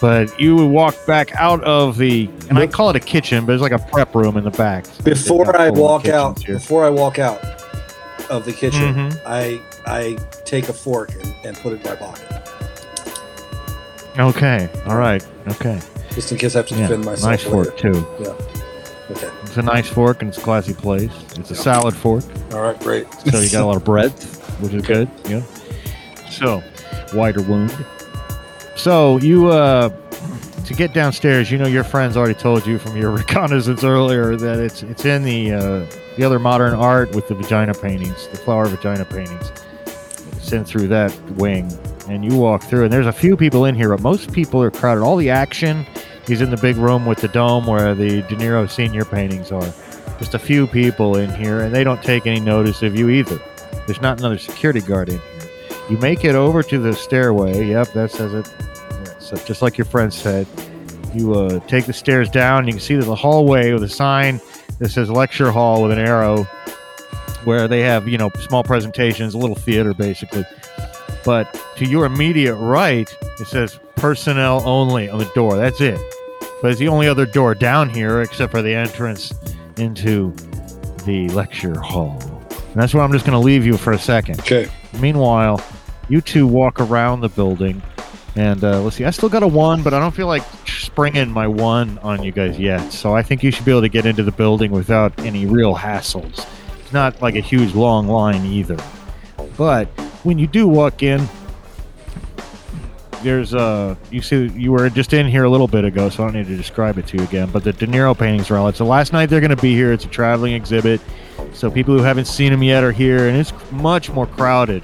[0.01, 3.53] But you would walk back out of the, and I call it a kitchen, but
[3.53, 4.87] it's like a prep room in the back.
[5.05, 6.55] Before I walk out, here.
[6.55, 7.39] before I walk out
[8.31, 9.21] of the kitchen, Mhm.
[9.27, 12.27] I I take a fork and, and put it in my pocket,
[14.19, 15.81] Okay, all right, okay,
[16.15, 17.31] just in case I have to yeah, defend myself.
[17.31, 17.65] nice later.
[17.71, 18.07] fork too.
[18.21, 18.35] Yeah.
[19.17, 19.31] Okay.
[19.43, 21.11] It's a nice fork and it's a classy place.
[21.37, 22.79] It's a salad fork, All right.
[22.81, 23.07] Great.
[23.31, 25.09] so you got a lot of breadth, which is good.
[25.29, 25.43] Yeah.
[26.31, 26.63] So,
[27.15, 27.75] wider wound.
[28.77, 29.91] So you uh
[30.65, 34.61] to get downstairs, you know your friends already told you from your reconnaissance earlier that
[34.61, 38.67] it's it's in the uh, the other modern art with the vagina paintings, the flower
[38.67, 39.51] vagina paintings.
[40.53, 41.71] In through that wing,
[42.09, 44.71] and you walk through, and there's a few people in here, but most people are
[44.71, 45.01] crowded.
[45.01, 45.87] All the action
[46.29, 49.73] is in the big room with the dome where the De Niro senior paintings are.
[50.19, 53.41] Just a few people in here, and they don't take any notice of you either.
[53.91, 55.51] There's not another security guard in here.
[55.91, 57.67] You make it over to the stairway.
[57.67, 58.49] Yep, that says it.
[58.89, 60.47] Yeah, So just like your friend said,
[61.13, 62.69] you uh, take the stairs down.
[62.69, 64.41] You can see there's a hallway with a sign
[64.79, 66.45] that says lecture hall with an arrow,
[67.43, 70.45] where they have you know small presentations, a little theater basically.
[71.25, 75.57] But to your immediate right, it says personnel only on the door.
[75.57, 75.99] That's it.
[76.63, 79.35] But it's the only other door down here except for the entrance
[79.79, 80.33] into
[81.07, 82.40] the lecture hall.
[82.71, 84.41] And that's where I'm just going to leave you for a second.
[84.41, 84.71] Okay.
[85.01, 85.61] Meanwhile,
[86.09, 87.83] you two walk around the building,
[88.37, 89.05] and uh, let's see.
[89.05, 92.31] I still got a one, but I don't feel like springing my one on you
[92.33, 92.93] guys yet.
[92.93, 95.75] So I think you should be able to get into the building without any real
[95.75, 96.47] hassles.
[96.81, 98.79] It's not like a huge long line either.
[99.57, 99.87] But
[100.25, 101.29] when you do walk in,
[103.23, 106.27] there's uh you see you were just in here a little bit ago, so I
[106.27, 107.51] don't need to describe it to you again.
[107.51, 108.73] But the De Niro paintings are all.
[108.73, 109.93] So last night they're going to be here.
[109.93, 111.01] It's a traveling exhibit,
[111.53, 114.83] so people who haven't seen them yet are here, and it's much more crowded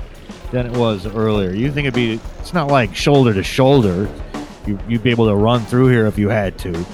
[0.53, 1.53] than it was earlier.
[1.53, 2.21] You think it'd be?
[2.41, 4.09] It's not like shoulder to shoulder.
[4.67, 6.87] You, you'd be able to run through here if you had to,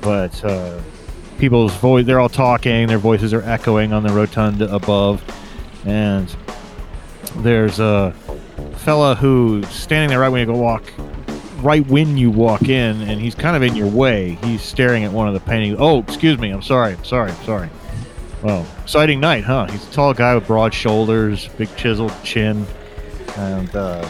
[0.00, 0.80] but uh,
[1.38, 2.86] people's voice they're all talking.
[2.86, 5.22] Their voices are echoing on the rotunda above,
[5.86, 6.34] and
[7.36, 8.14] there's a
[8.80, 10.90] fella who's standing there right when you go walk
[11.62, 14.38] right when you walk in and he's kind of in your way.
[14.42, 15.76] He's staring at one of the paintings.
[15.78, 16.50] Oh excuse me.
[16.50, 16.94] I'm sorry.
[16.94, 17.30] I'm sorry.
[17.30, 17.68] I'm sorry.
[18.42, 19.66] Well exciting night huh?
[19.66, 22.66] He's a tall guy with broad shoulders big chiseled chin
[23.36, 24.08] and uh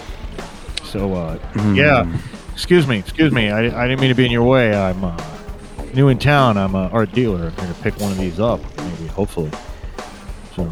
[0.85, 1.39] so uh
[1.75, 2.07] yeah.
[2.53, 2.99] Excuse me.
[2.99, 3.51] Excuse me.
[3.51, 4.75] I, I didn't mean to be in your way.
[4.75, 5.17] I'm uh,
[5.95, 6.57] new in town.
[6.59, 7.53] I'm an art dealer.
[7.59, 9.51] I'm to pick one of these up maybe hopefully.
[10.55, 10.71] So.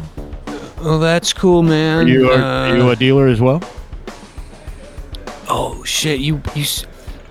[0.81, 2.07] Well, that's cool, are man.
[2.07, 3.61] you, are, Uh, are you a dealer as well
[5.49, 6.65] oh shit, you you.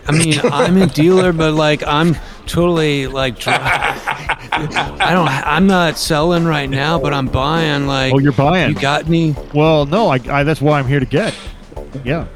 [0.06, 3.38] I mean, I'm a dealer, but like I'm totally like.
[3.38, 3.54] Dry.
[4.50, 5.28] I don't.
[5.28, 7.86] I'm not selling right now, but I'm buying.
[7.86, 8.74] Like, Oh, you're buying.
[8.74, 9.34] You got me.
[9.54, 11.34] Well, no, I, I that's why I'm here to get.
[12.04, 12.26] Yeah,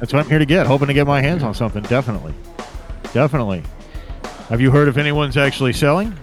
[0.00, 0.66] that's what I'm here to get.
[0.66, 1.82] Hoping to get my hands on something.
[1.84, 2.34] Definitely,
[3.12, 3.62] definitely.
[4.48, 6.16] Have you heard if anyone's actually selling?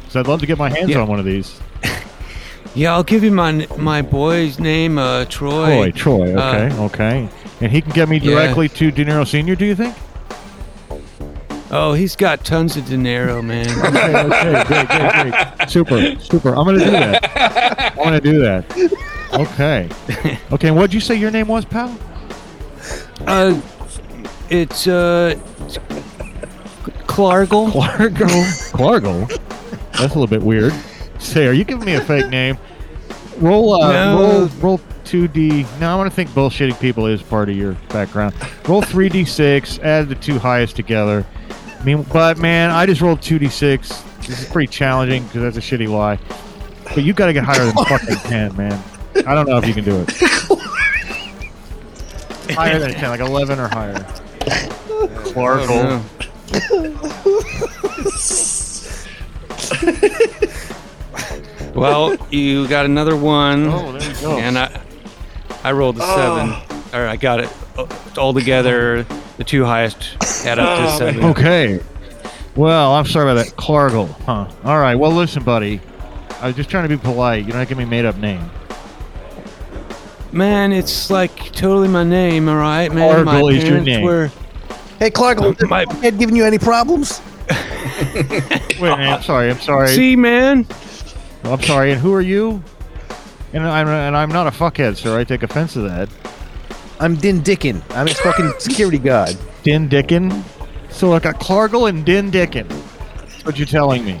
[0.00, 0.98] Because I'd love to get my hands Yeah.
[1.00, 1.60] on one of these.
[2.74, 5.90] Yeah, I'll give you my my boy's name, uh, Troy.
[5.92, 6.34] Troy, Troy.
[6.34, 6.78] Uh, Okay,
[7.26, 7.28] okay.
[7.62, 8.32] And he can get me yeah.
[8.32, 9.54] directly to De Niro Senior.
[9.54, 9.94] Do you think?
[11.70, 13.68] Oh, he's got tons of dinero, man.
[13.92, 15.70] Okay, okay, great, great, great.
[15.70, 16.48] Super, super.
[16.56, 17.92] I'm gonna do that.
[17.96, 18.64] I'm gonna do that.
[19.32, 19.88] Okay.
[20.52, 20.68] Okay.
[20.68, 21.96] And what'd you say your name was, pal?
[23.26, 23.58] uh,
[24.50, 25.38] it's uh,
[27.06, 27.70] Clargle.
[27.70, 28.26] Clargo.
[28.72, 29.28] Clargo.
[29.92, 30.74] That's a little bit weird.
[31.18, 32.58] Say, are you giving me a fake name?
[33.38, 34.20] Roll, uh, No.
[34.20, 34.80] roll, roll
[35.12, 35.66] two D.
[35.78, 38.34] Now I want to think bullshitting people is part of your background.
[38.66, 39.78] Roll three D six.
[39.80, 41.26] Add the two highest together.
[41.78, 43.90] I mean, but man, I just rolled two D six.
[44.26, 46.18] This is pretty challenging because that's a shitty lie.
[46.94, 48.82] But you got to get higher than fucking ten, man.
[49.26, 50.10] I don't know if you can do it.
[52.54, 53.92] higher than ten, like eleven or higher.
[55.28, 56.02] Clargo.
[61.74, 64.38] Oh, well, you got another one, Oh, there you go.
[64.38, 64.80] and I
[65.64, 66.78] I rolled a seven.
[66.92, 67.86] Or I got it uh,
[68.18, 69.04] all together.
[69.38, 71.24] The two highest add up to seven.
[71.24, 71.80] Okay.
[72.54, 73.56] Well, I'm sorry about that.
[73.56, 74.46] Clargle, huh?
[74.64, 74.94] All right.
[74.94, 75.80] Well, listen, buddy.
[76.40, 77.46] I was just trying to be polite.
[77.46, 78.50] You don't give me a made up name.
[80.32, 83.24] Man, it's like totally my name, all right, man.
[83.24, 84.04] my Clargle is your parents name.
[84.04, 84.30] were
[84.98, 87.20] Hey, Clark, My- my head giving you any problems?
[88.14, 89.50] Wait, man, I'm sorry.
[89.50, 89.88] I'm sorry.
[89.88, 90.66] See, man.
[91.44, 91.92] I'm sorry.
[91.92, 92.62] And who are you?
[93.52, 95.18] And I'm and I'm not a fuckhead, sir.
[95.18, 96.08] I take offense to that.
[97.00, 97.82] I'm Din Dickin.
[97.94, 99.36] I'm his fucking security guard.
[99.62, 100.42] Din Dickin.
[100.90, 102.68] So I got Clargle and Din Dickin.
[102.68, 104.20] That's what you're telling me.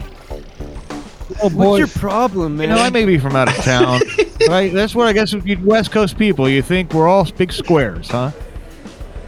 [1.42, 1.70] Oh boy.
[1.70, 2.64] What's your problem, man?
[2.64, 2.76] You man?
[2.76, 4.00] know, I may be from out of town,
[4.48, 4.72] right?
[4.72, 8.10] That's what I guess if you West Coast people, you think we're all big squares,
[8.10, 8.32] huh?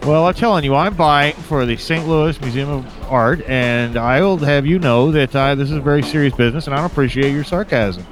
[0.03, 2.07] Well, I'm telling you, I'm buying for the St.
[2.07, 5.81] Louis Museum of Art, and I will have you know that uh, this is a
[5.81, 8.05] very serious business, and I don't appreciate your sarcasm.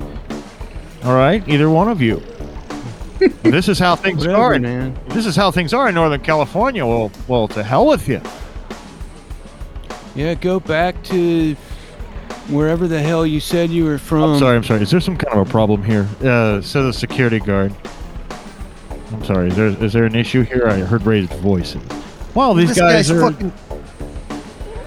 [1.04, 2.22] All right, either one of you.
[3.42, 4.54] this is how things Whatever, are.
[4.54, 4.98] in- man.
[5.08, 6.84] This is how things are in Northern California.
[6.86, 8.20] Well, well, to hell with you.
[10.14, 11.54] Yeah, go back to
[12.48, 14.34] wherever the hell you said you were from.
[14.34, 14.56] I'm sorry.
[14.56, 14.82] I'm sorry.
[14.82, 16.06] Is there some kind of a problem here?
[16.22, 17.74] Uh, says a security guard.
[19.12, 19.48] I'm sorry.
[19.48, 20.66] Is there is there an issue here?
[20.68, 21.76] I heard raised voice.
[22.34, 23.32] Well, these This guys guy's are.
[23.32, 23.52] fucking.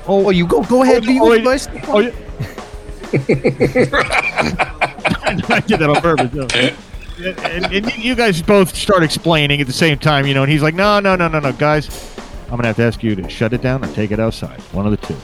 [0.08, 1.04] Oh, you go go ahead.
[1.04, 1.67] Oh, do you oh, want wait.
[1.67, 1.67] advice?
[1.88, 2.12] Oh, yeah.
[5.50, 6.34] I did that on purpose.
[6.34, 6.48] no.
[7.17, 10.43] And, and, and you guys both start explaining at the same time, you know.
[10.43, 11.88] And he's like, "No, no, no, no, no, guys.
[12.45, 14.60] I'm gonna have to ask you to shut it down or take it outside.
[14.74, 15.15] One of the two.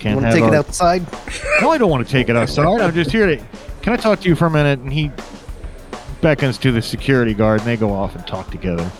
[0.00, 1.06] Can't Want to take it outside?
[1.60, 2.66] no, I don't want to take it outside.
[2.80, 3.36] I'm just here to.
[3.82, 4.80] Can I talk to you for a minute?
[4.80, 5.10] And he
[6.20, 8.90] beckons to the security guard, and they go off and talk together.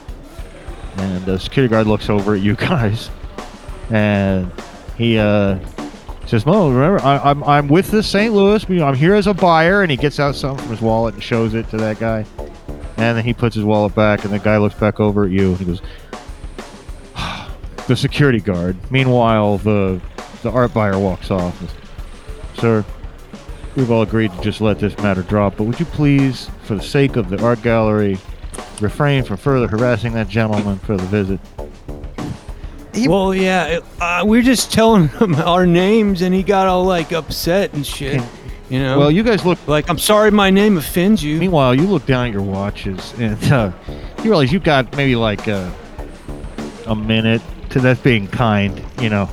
[0.98, 3.10] And the security guard looks over at you guys,
[3.90, 4.52] and
[4.96, 5.58] he uh,
[6.30, 8.32] says, "Well, remember, I, I'm I'm with the St.
[8.32, 8.64] Louis.
[8.80, 11.54] I'm here as a buyer." And he gets out something from his wallet and shows
[11.54, 12.24] it to that guy.
[12.96, 15.48] And then he puts his wallet back, and the guy looks back over at you,
[15.48, 15.82] and he goes,
[17.88, 20.00] "The security guard." Meanwhile, the
[20.42, 21.60] the art buyer walks off.
[22.54, 22.84] Sir,
[23.74, 26.82] we've all agreed to just let this matter drop, but would you please, for the
[26.82, 28.18] sake of the art gallery,
[28.80, 31.40] refrain from further harassing that gentleman for the visit?
[33.06, 37.12] Well, yeah, it- uh, we're just telling him our names, and he got all like
[37.12, 38.20] upset and shit.
[38.68, 39.58] You know, Well, you guys look.
[39.66, 41.38] like I'm sorry, my name offends you.
[41.38, 43.72] Meanwhile, you look down at your watches, and uh,
[44.18, 45.72] you realize you've got maybe like a,
[46.86, 49.28] a minute to that's being kind, you know,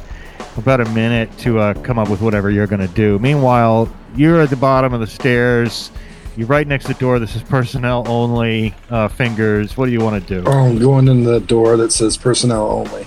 [0.57, 3.19] about a minute to uh, come up with whatever you're going to do.
[3.19, 5.91] Meanwhile, you're at the bottom of the stairs.
[6.35, 7.19] You're right next to the door.
[7.19, 8.73] This is personnel only.
[8.89, 9.75] Uh, fingers.
[9.77, 10.47] What do you want to do?
[10.47, 13.05] Oh, I'm going in the door that says personnel only.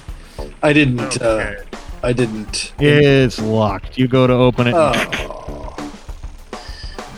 [0.62, 1.01] I didn't.
[1.01, 1.57] Okay.
[1.57, 2.73] Uh, I didn't.
[2.79, 3.99] It's locked.
[3.99, 5.77] You go to open it, Oh.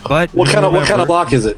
[0.07, 1.57] but What kind of what kind of lock is it?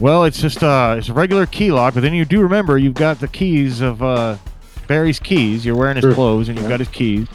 [0.00, 2.94] Well, it's just uh, it's a regular key lock, but then you do remember you've
[2.94, 4.36] got the keys of uh,
[4.86, 5.64] Barry's keys.
[5.66, 6.14] You're wearing his Sure.
[6.14, 6.70] clothes, and you've Yeah.
[6.70, 7.26] got his keys.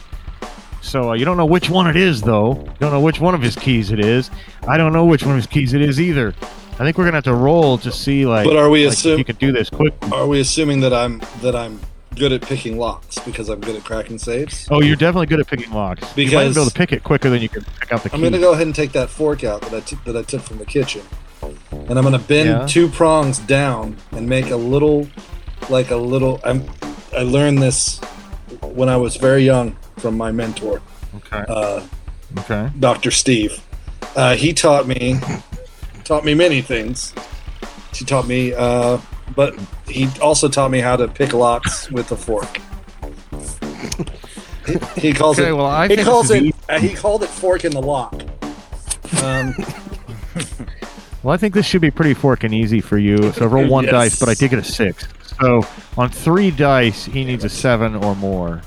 [0.80, 2.54] So uh, you don't know which one it is, though.
[2.54, 4.30] You don't know which one of his keys it is.
[4.66, 6.34] I don't know which one of his keys it is either.
[6.74, 8.98] I think we're gonna have to roll to see, like, But are we like, if
[8.98, 9.92] assume- you can do this quick?
[10.12, 11.80] Are we assuming that I'm that I'm
[12.14, 14.66] good at picking locks because I'm good at cracking safes?
[14.70, 16.00] Oh, you're definitely good at picking locks.
[16.14, 18.10] Because you might be able to pick it quicker than you can pick out the
[18.10, 18.16] key.
[18.16, 20.42] I'm gonna go ahead and take that fork out that I took that I took
[20.42, 21.02] from the kitchen,
[21.42, 22.66] and I'm gonna bend Yeah.
[22.66, 25.06] two prongs down and make a little,
[25.68, 26.40] like a little.
[26.44, 26.64] I'm.
[27.16, 28.00] I learned this
[28.62, 30.80] when I was very young from my mentor.
[31.16, 31.44] Okay.
[31.48, 31.80] uh,
[32.40, 32.68] Okay.
[32.80, 33.12] Dr.
[33.12, 33.60] Steve.
[34.16, 35.20] Uh, he taught me
[36.02, 37.14] taught me many things.
[37.94, 38.98] He taught me, uh,
[39.34, 39.54] but
[39.88, 42.58] he also taught me how to pick locks with a fork.
[44.66, 45.50] He, he calls Okay.
[45.50, 45.52] it.
[45.52, 46.54] Well, I he calls it.
[46.68, 48.14] Uh, he called it fork in the lock.
[49.22, 49.54] Um,
[51.22, 53.32] Well, I think this should be pretty fork and easy for you.
[53.32, 53.92] So roll one Yes.
[53.92, 55.06] dice, but I did get a six.
[55.40, 58.60] So on three dice, he needs a seven or more.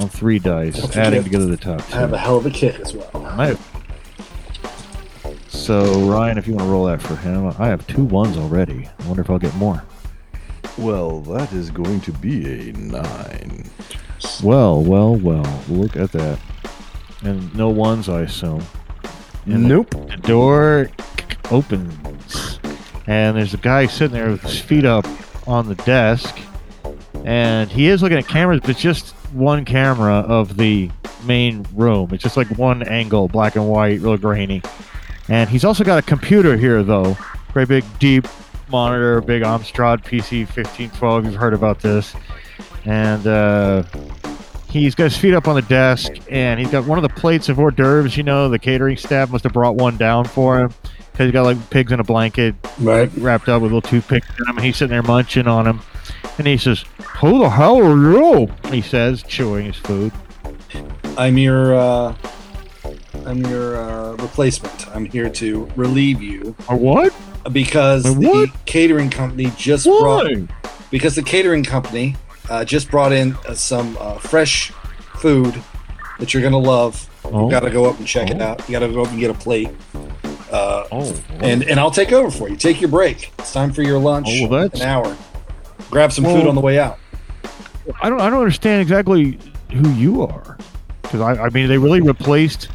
[0.00, 2.92] On three dice, adding together the top I have a hell of a kick as
[2.92, 3.08] well.
[3.24, 3.75] I have-
[5.56, 8.88] So Ryan, if you want to roll that for him, I have two ones already.
[9.00, 9.82] I wonder if I'll get more.
[10.78, 13.64] Well, that is going to be a nine.
[14.44, 15.62] Well, well, well.
[15.68, 16.38] Look at that.
[17.22, 18.62] And no ones, I assume.
[19.46, 19.90] And the- Nope.
[19.90, 20.90] The door
[21.50, 22.60] opens,
[23.06, 25.06] and there's a guy sitting there with his feet up
[25.48, 26.38] on the desk,
[27.24, 30.90] and he is looking at cameras, but just one camera of the
[31.24, 32.10] main room.
[32.12, 34.62] It's just like one angle, black and white, real grainy.
[35.28, 37.16] And he's also got a computer here, though.
[37.52, 38.26] Great big, deep
[38.68, 41.24] monitor, big Amstrad PC 1512.
[41.24, 42.14] You've heard about this.
[42.84, 43.82] And uh,
[44.68, 47.48] he's got his feet up on the desk, and he's got one of the plates
[47.48, 48.16] of hors d'oeuvres.
[48.16, 50.72] You know, the catering staff must have brought one down for him
[51.12, 53.10] because he's got like pigs in a blanket Right.
[53.16, 54.56] wrapped up with little toothpicks in them.
[54.58, 55.80] And he's sitting there munching on them.
[56.38, 56.84] And he says,
[57.18, 58.48] Who the hell are you?
[58.70, 60.12] He says, chewing his food.
[61.18, 61.74] I'm your.
[61.74, 62.14] Uh,
[63.26, 64.88] I'm your uh, replacement.
[64.94, 67.14] I'm here to relieve you Or what?
[67.52, 70.46] because Wait, the catering company just brought Why?
[70.90, 72.16] because the catering company
[72.48, 74.70] uh, just brought in uh, some uh, fresh
[75.18, 75.54] food
[76.18, 77.08] that you're gonna love.
[77.24, 77.44] Oh.
[77.46, 78.44] You got to go up and check it Oh.
[78.44, 78.68] out.
[78.68, 79.70] You got to go up and get a plate.
[80.50, 82.54] Uh, Oh, and and I'll take over for you.
[82.56, 83.32] Take your break.
[83.40, 84.28] It's time for your lunch.
[84.30, 85.16] Oh, well, an hour.
[85.90, 86.98] Grab some food on the way out.
[88.00, 89.38] I don't I don't understand exactly
[89.72, 90.56] who you are.
[91.02, 92.68] Because I, I mean, they really replaced.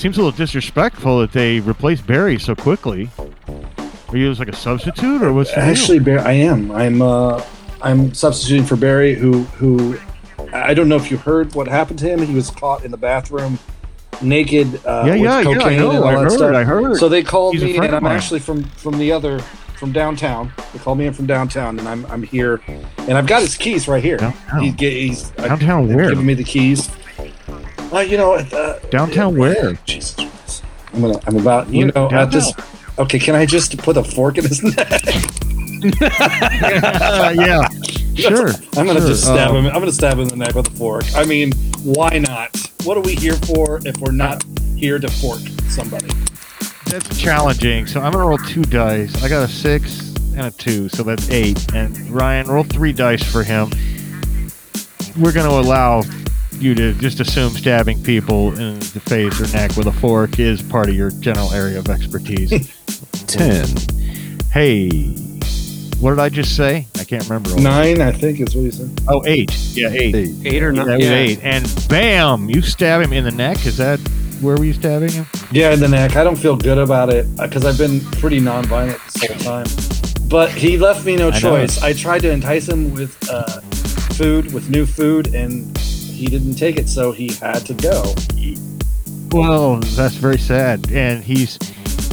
[0.00, 3.10] Seems a little disrespectful that they replaced Barry so quickly.
[4.08, 5.62] Are you like a substitute, or what's deal?
[5.62, 6.70] Actually, Barry, I am.
[6.70, 7.02] I'm.
[7.02, 7.44] Uh,
[7.82, 9.98] I'm substituting for Barry, who who.
[10.54, 12.22] I don't know if you heard what happened to him.
[12.22, 13.58] He was caught in the bathroom,
[14.22, 16.54] naked, uh, Yeah, with yeah, yeah, I cocaine know, and all I that heard, stuff.
[16.54, 16.96] I heard.
[16.96, 19.38] So they called He's me, and I'm actually from from the other
[19.76, 20.50] from downtown.
[20.72, 22.62] They called me in from downtown, and I'm I'm here,
[22.96, 24.16] and I've got his keys right here.
[24.16, 24.62] Downtown?
[24.62, 26.08] He, he's I- Downtown they've where?
[26.08, 26.90] Giving me the keys.
[27.92, 29.72] Uh, you know, uh, Downtown where?
[29.84, 30.64] Jesus Christ.
[30.92, 31.18] I'm gonna.
[31.26, 31.68] I'm about.
[31.68, 32.52] You know, at this.
[32.98, 35.02] Okay, can I just put a fork in his neck?
[35.92, 37.68] Uh, yeah,
[38.14, 38.50] sure.
[38.76, 39.08] I'm gonna sure.
[39.08, 39.66] just stab Uh, him.
[39.66, 41.04] I'm gonna stab him in the neck with a fork.
[41.14, 42.50] I mean, why not?
[42.84, 44.44] What are we here for if we're not
[44.76, 46.08] here to fork somebody?
[46.86, 47.86] That's challenging.
[47.86, 49.22] So I'm gonna roll two dice.
[49.22, 51.72] I got a six and a two, so that's eight.
[51.74, 53.70] And Ryan, roll three dice for him.
[55.18, 56.02] We're gonna allow
[56.60, 60.62] you to just assume stabbing people in the face or neck with a fork is
[60.62, 62.50] part of your general area of expertise.
[63.26, 63.66] Ten.
[64.52, 64.88] hey,
[66.00, 66.86] what did I just say?
[66.98, 67.54] I can't remember.
[67.60, 69.00] Nine, I think, is what he said.
[69.08, 69.52] Oh, eight.
[69.74, 70.14] Yeah, eight.
[70.14, 70.34] Eight.
[70.46, 70.96] Eight or That nine?
[70.98, 71.14] was Yeah.
[71.14, 71.40] eight.
[71.42, 73.66] And bam, you stab him in the neck.
[73.66, 74.00] Is that
[74.40, 75.26] where were you stabbing him?
[75.52, 76.16] Yeah, in the neck.
[76.16, 80.28] I don't feel good about it because I've been pretty nonviolent this whole time.
[80.28, 81.38] But he left me no I know.
[81.40, 81.82] choice.
[81.82, 83.60] I tried to entice him with uh,
[84.14, 85.76] food, with new food, and
[86.20, 88.14] he didn't take it, so he had to go.
[89.32, 90.90] Well, that's very sad.
[90.92, 91.58] And he's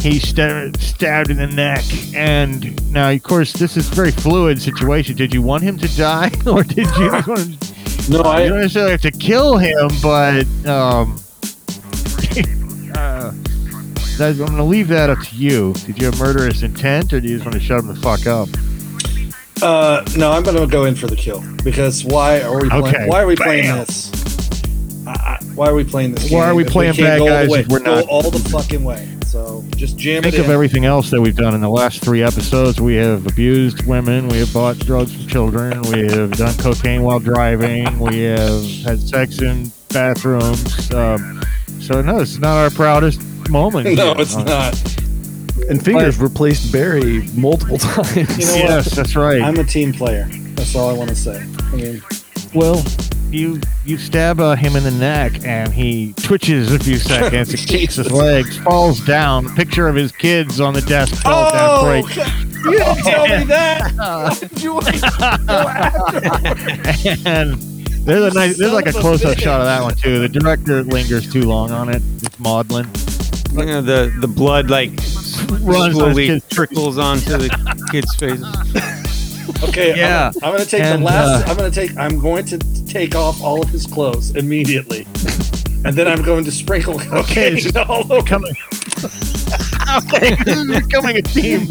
[0.02, 1.84] he's sta- stabbed in the neck.
[2.15, 5.15] And now, of course, this is a very fluid situation.
[5.17, 7.10] Did you want him to die, or did you?
[7.27, 8.48] want to, No, you I.
[8.48, 11.17] don't necessarily have to kill him, but um,
[12.96, 13.32] uh,
[14.17, 15.73] that, I'm going to leave that up to you.
[15.86, 18.25] Did you have murderous intent, or do you just want to shut him the fuck
[18.25, 18.48] up?
[19.62, 22.70] Uh, no, I'm gonna go in for the kill because why are we?
[22.70, 23.08] Playing, Okay.
[23.08, 23.78] Why are we playing Bam.
[23.80, 24.12] this?
[25.08, 26.24] I, I, why are we playing this?
[26.32, 27.60] Why game are we if playing can't bad go all the guys way?
[27.62, 29.08] if we're not- all the fucking way?
[29.26, 30.52] So just jam Think of in.
[30.52, 32.80] everything else that we've done in the last three episodes.
[32.80, 34.30] We have abused women.
[34.30, 35.82] We have bought drugs from children.
[35.84, 38.00] We have done cocaine while driving.
[38.00, 40.92] We have had sex in bathrooms.
[40.94, 41.42] Um,
[41.82, 43.94] so no, it's not our proudest moment.
[43.98, 44.22] no, here.
[44.22, 44.96] it's Uh, not.
[45.70, 48.38] And fingers replaced Barry multiple times.
[48.38, 48.56] You know?
[48.56, 49.42] Yes, that's right.
[49.42, 50.28] I'm a team player.
[50.56, 51.40] That's all I want to say.
[51.40, 52.02] I mean,
[52.54, 52.84] well,
[53.30, 57.60] you you stab uh, him in the neck, and he twitches a few seconds, and
[57.68, 59.54] kicks his legs, falls down.
[59.56, 61.70] Picture of his kids on the desk falls down.
[61.70, 62.15] oh, Break.
[62.65, 63.92] you didn't tell me that.
[63.96, 67.28] Why did you wait till after?
[67.28, 67.56] and
[68.06, 70.20] there's a nice, there's like a Son of a close-up shot of that one too.
[70.20, 72.02] The director lingers too long on it.
[72.24, 72.90] It's maudlin.
[73.52, 74.92] You know, the the blood like
[75.62, 77.50] Runs slowly his kid's trickles onto the
[77.92, 79.63] kids' faces.
[79.63, 80.31] Okay, Yeah.
[80.38, 81.48] I'm, I'm gonna take And, the last.
[81.48, 81.96] uh, I'm gonna take.
[81.98, 85.08] I'm going to take off all of his clothes immediately.
[85.85, 88.25] and then I'm going to sprinkle Okay, cocaine so- all over.
[88.27, 88.54] Coming.
[89.98, 91.67] okay, this is becoming a theme.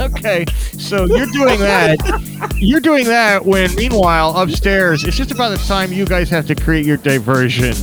[0.00, 0.44] okay,
[0.78, 2.52] so you're doing that.
[2.56, 6.54] You're doing that when, meanwhile, upstairs, it's just about the time you guys have to
[6.54, 7.74] create your diversion.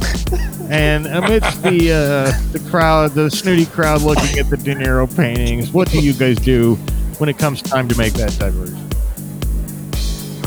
[0.71, 5.71] And amidst the uh, the crowd, the snooty crowd looking at the De Niro paintings,
[5.71, 6.75] what do you guys do
[7.17, 8.77] when it comes time to make that diversion?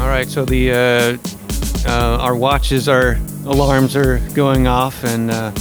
[0.00, 1.18] All right, so the uh,
[1.86, 5.54] uh, our watches, our alarms are going off, and uh,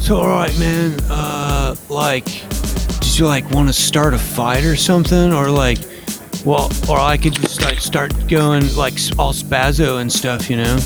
[0.00, 0.98] so all right, man.
[1.10, 5.80] Uh, like, did you like want to start a fight or something, or like,
[6.46, 10.78] well, or I could just like start going like all spazzo and stuff, you know?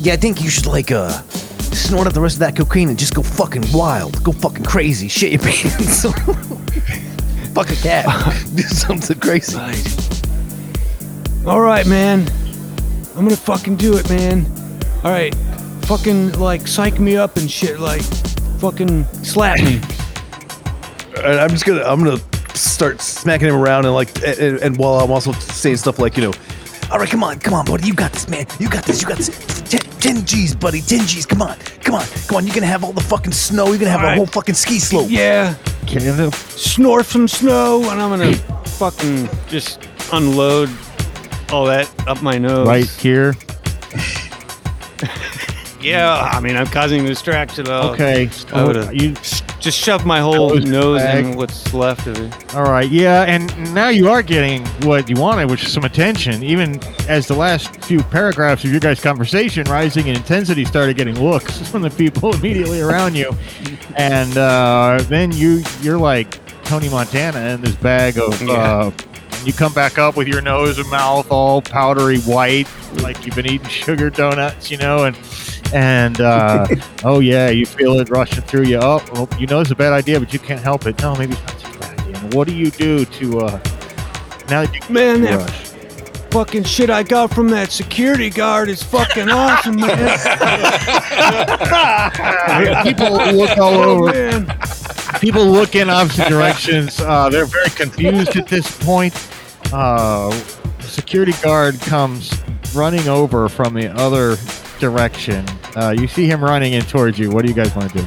[0.00, 1.10] Yeah, I think you should like uh
[1.72, 5.08] snort up the rest of that cocaine and just go fucking wild, go fucking crazy,
[5.08, 6.02] shit your pants,
[7.52, 8.06] fuck a cat,
[8.54, 9.56] do something crazy.
[9.56, 11.46] Right.
[11.46, 12.26] All right, man.
[13.14, 14.46] I'm gonna fucking do it, man.
[15.04, 15.34] All right,
[15.82, 18.02] fucking like psych me up and shit, like
[18.58, 19.80] fucking slap me.
[21.22, 22.20] And I'm just gonna I'm gonna
[22.54, 26.22] start smacking him around and like and, and while I'm also saying stuff like you
[26.22, 26.32] know
[26.90, 29.06] All right, come on, come on, buddy, you got this, man, you got this, you
[29.06, 29.28] got this.
[29.62, 32.46] 10, 10 G's, buddy, 10 G's, come on, come on, come on.
[32.46, 33.68] You're gonna have all the fucking snow.
[33.68, 34.16] You're gonna have All a right.
[34.16, 35.06] whole fucking ski slope.
[35.08, 35.54] Yeah,
[35.86, 36.30] Can you?
[36.32, 38.34] snort some snow, and I'm gonna
[38.66, 40.68] fucking just unload
[41.52, 42.66] all that up my nose.
[42.66, 43.34] right here.
[45.82, 47.66] Yeah, I mean, I'm causing a distraction.
[47.66, 48.28] I'll Okay.
[48.52, 49.14] I would've- Oh, you
[49.60, 51.24] Just shove my whole Nose nose bag.
[51.26, 52.54] in what's left of it.
[52.54, 56.42] All right, yeah, and now you are getting what you wanted, which is some attention.
[56.42, 61.22] Even as the last few paragraphs of your guys' conversation, rising in intensity, started getting
[61.22, 63.30] looks from the people immediately around you,
[63.96, 68.40] and uh, then you you're like Tony Montana in this bag of.
[68.48, 68.90] Uh,
[69.44, 72.68] you come back up with your nose and mouth all powdery white,
[73.02, 75.16] like you've been eating sugar donuts, you know, and
[75.72, 76.66] and uh,
[77.04, 78.78] oh yeah, you feel it rushing through you.
[78.80, 81.00] Oh, well, you know it's a bad idea, but you can't help it.
[81.00, 82.16] No, maybe it's not such a bad idea.
[82.18, 83.50] And what do you do to uh,
[84.48, 85.70] now that you Man, rush?
[85.70, 89.88] that fucking shit I got from that security guard is fucking awesome, man.
[92.84, 94.12] people look all Oh, over.
[94.12, 94.58] man.
[95.20, 97.00] People look in opposite directions.
[97.00, 99.14] Uh, they're very confused at this point.
[99.72, 100.30] Uh,
[100.80, 102.32] security guard comes
[102.74, 104.36] running over from the other
[104.78, 105.44] direction.
[105.76, 107.30] Uh, you see him running in towards you.
[107.30, 108.06] What do you guys want to do?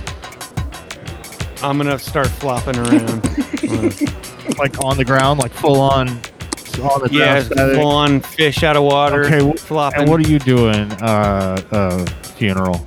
[1.61, 3.23] I'm gonna start flopping around.
[4.59, 6.15] Like on the ground, like full on on
[7.01, 7.45] the yeah, ground.
[7.45, 7.75] static?
[7.75, 9.23] full on fish out of water.
[9.25, 10.01] Okay, wh- flopping.
[10.01, 12.05] And what are you doing, uh, uh,
[12.35, 12.85] funeral?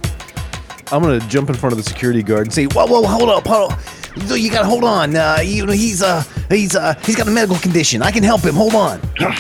[0.93, 3.31] I'm gonna jump in front of the security guard and say Say, whoa, whoa, hold
[3.31, 3.81] up, hold up.
[4.29, 5.17] You- You gotta hold on.
[5.17, 8.03] Uh, you know, he's uh, he's uh, he's got a medical condition.
[8.03, 8.55] I can help him.
[8.55, 9.01] Hold on.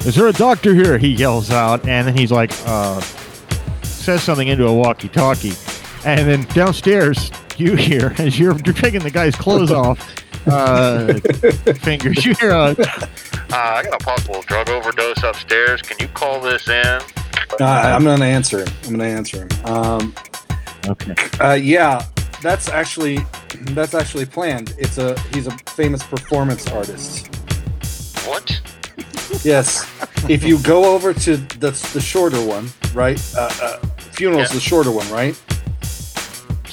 [0.00, 0.98] Is there a doctor here?
[0.98, 3.00] He yells out, and then he's like, uh,
[4.10, 5.52] says something into a walkie-talkie,
[6.04, 10.16] and then downstairs you hear as you're, you're taking the guy's clothes off.
[10.48, 11.14] Uh,
[11.80, 12.24] fingers.
[12.26, 12.74] You hear a, Uh,
[13.52, 15.80] I got a possible drug overdose upstairs.
[15.82, 16.74] Can you call this in?
[16.74, 17.02] Uh,
[17.60, 18.68] I'm gonna answer him.
[18.84, 19.48] I'm gonna answer him.
[19.64, 20.14] Um,
[20.88, 21.14] okay.
[21.38, 22.04] uh, yeah,
[22.42, 23.18] that's actually
[23.74, 24.74] that's actually planned.
[24.76, 27.28] It's a he's a famous performance artist.
[28.26, 28.60] What?
[29.44, 29.86] Yes.
[30.28, 33.18] if you go over to the the shorter one, right?
[33.36, 33.76] Uh, uh,
[34.12, 34.54] funeral's Yeah.
[34.54, 35.40] the shorter one, right?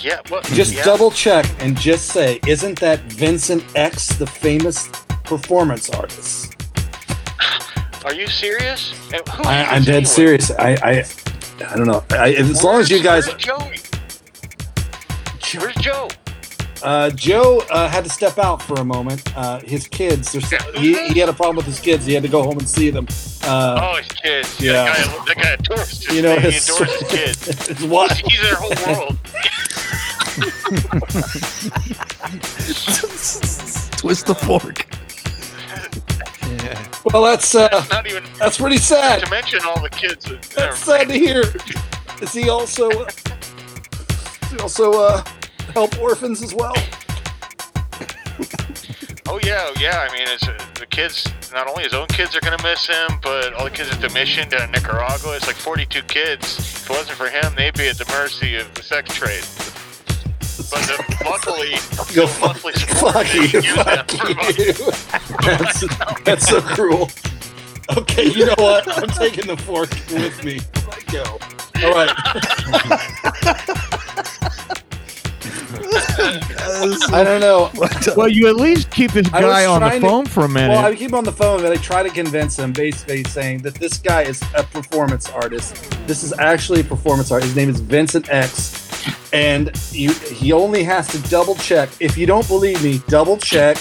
[0.02, 0.20] Yeah.
[0.30, 0.44] What?
[0.46, 0.84] Just yeah.
[0.84, 4.88] double check and just say, isn't that Vincent X, the famous
[5.24, 6.54] performance artist?
[8.06, 8.94] Are you serious?
[9.44, 10.52] I, I'm dead serious.
[10.52, 11.04] I, I,
[11.68, 12.04] I don't know.
[12.12, 13.76] I, as long as you guys, Where's Joey?
[15.60, 16.08] Where's Joe?
[16.84, 19.24] Uh, Joe uh, had to step out for a moment.
[19.38, 20.32] Uh, his kids,
[20.76, 22.06] he, he had a problem with his kids.
[22.06, 23.08] He had to go home and see them.
[23.44, 24.60] Uh, Oh, his kids.
[24.62, 24.86] yeah.
[24.86, 27.08] That guy, that guy adores his, you know, he adores his
[27.48, 27.68] kids.
[27.68, 28.18] his wife.
[28.18, 29.18] He's their whole world.
[33.98, 34.86] Twist the fork.
[36.64, 36.88] Yeah.
[37.06, 39.24] Well, that's uh, Not even that's pretty sad.
[39.24, 40.26] to mention all the kids.
[40.56, 41.44] That's sad to hear.
[42.22, 45.24] Is he also does he also uh,
[45.78, 46.74] help orphans as well?
[49.30, 50.08] Oh yeah, yeah.
[50.10, 51.28] I mean, it's, uh, the kids.
[51.52, 54.08] Not only his own kids are gonna miss him, but all the kids at the
[54.12, 55.36] mission down in Nicaragua.
[55.36, 56.58] It's like 42 kids.
[56.58, 59.44] If it wasn't for him, they'd be at the mercy of the sex trade.
[60.72, 61.72] But the, luckily,
[62.16, 62.72] Go the fuck, monthly
[63.04, 64.74] fuck you, fuck you.
[65.44, 67.10] That's, that's so cruel.
[67.98, 68.88] Okay, you know what?
[68.98, 70.62] I'm taking the fork with me.
[70.88, 71.38] Let go.
[71.84, 73.84] All right.
[76.20, 77.72] I don't know.
[78.16, 80.46] Well, you at least keep this I was guy on the trying to- phone for
[80.46, 80.70] a minute.
[80.76, 83.60] Well, I keep him on the phone, but I try to convince him, basically saying
[83.60, 85.76] that this guy is a performance artist.
[86.08, 87.50] This is actually a performance artist.
[87.50, 88.90] His name is Vincent X,
[89.34, 91.90] and you, he only has to double check.
[92.00, 93.78] If you don't believe me, double check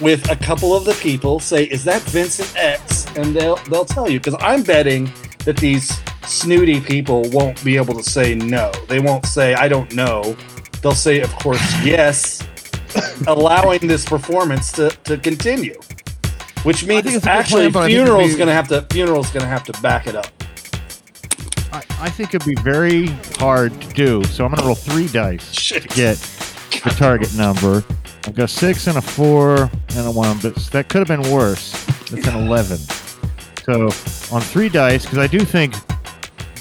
[0.00, 1.40] with a couple of the people.
[1.40, 5.10] Say, "Is that Vincent X?" And they'll they'll tell you because I'm betting
[5.44, 8.70] that these snooty people won't be able to say no.
[8.88, 10.36] They won't say, "I don't know."
[10.82, 12.46] They'll say, "Of course, yes."
[13.26, 15.78] allowing this performance to, to continue.
[16.62, 19.46] Which means actually plan, but I think it'd funeral's be- gonna have to funeral's gonna
[19.46, 20.26] have to back it up.
[21.72, 23.06] I, I think it'd be very
[23.38, 24.24] hard to do.
[24.24, 25.82] So I'm going to roll three dice Shit.
[25.82, 26.16] to get
[26.84, 27.84] the target number.
[28.24, 31.74] I've got six and a four and a one, but that could have been worse.
[32.12, 32.78] It's an 11.
[33.64, 33.82] So
[34.34, 35.74] on three dice, because I do think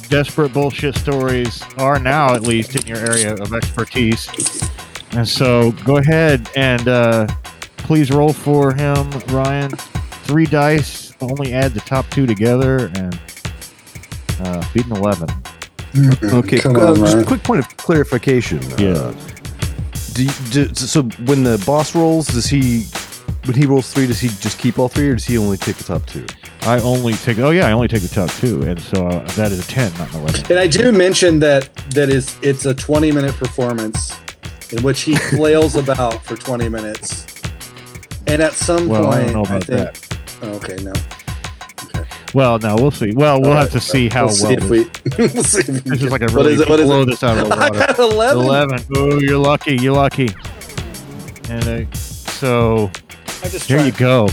[0.09, 4.29] desperate bullshit stories are now at least in your area of expertise.
[5.11, 7.27] And so go ahead and uh,
[7.77, 9.71] please roll for him, Ryan.
[10.25, 13.19] Three dice, only add the top two together, and
[14.39, 15.29] uh, beat an 11.
[16.23, 18.59] Okay, Come uh, on, just a quick point of clarification.
[18.77, 18.93] Yeah.
[18.93, 19.15] Uh,
[20.13, 22.83] do, you, do so when the boss rolls, does he
[23.45, 25.77] when he rolls three, does he just keep all three, or does he only take
[25.77, 26.25] the top two?
[26.65, 27.37] I only take.
[27.39, 29.93] Oh yeah, I only take the top two, and so uh, that is a ten,
[29.97, 30.45] not an eleven.
[30.51, 34.17] And I do mention that that is it's a 20 minute performance
[34.71, 37.25] in which he flails about for 20 minutes.
[38.27, 40.17] And at some Well, I point, don't know about think, that.
[40.41, 40.93] Oh, okay, no.
[42.33, 43.13] Well, no, we'll see.
[43.13, 44.35] Well, we'll All have right, to see how we'll well.
[44.35, 45.27] see if this- we.
[45.33, 46.67] we'll see if we this is like a really is it?
[46.69, 47.05] What is blow it?
[47.05, 47.79] this out of the I water.
[47.79, 48.43] got 11.
[48.43, 48.79] Eleven.
[48.95, 49.75] Oh, you're lucky.
[49.77, 50.29] You're lucky.
[51.49, 52.89] And uh, so
[53.43, 54.27] I just there you go.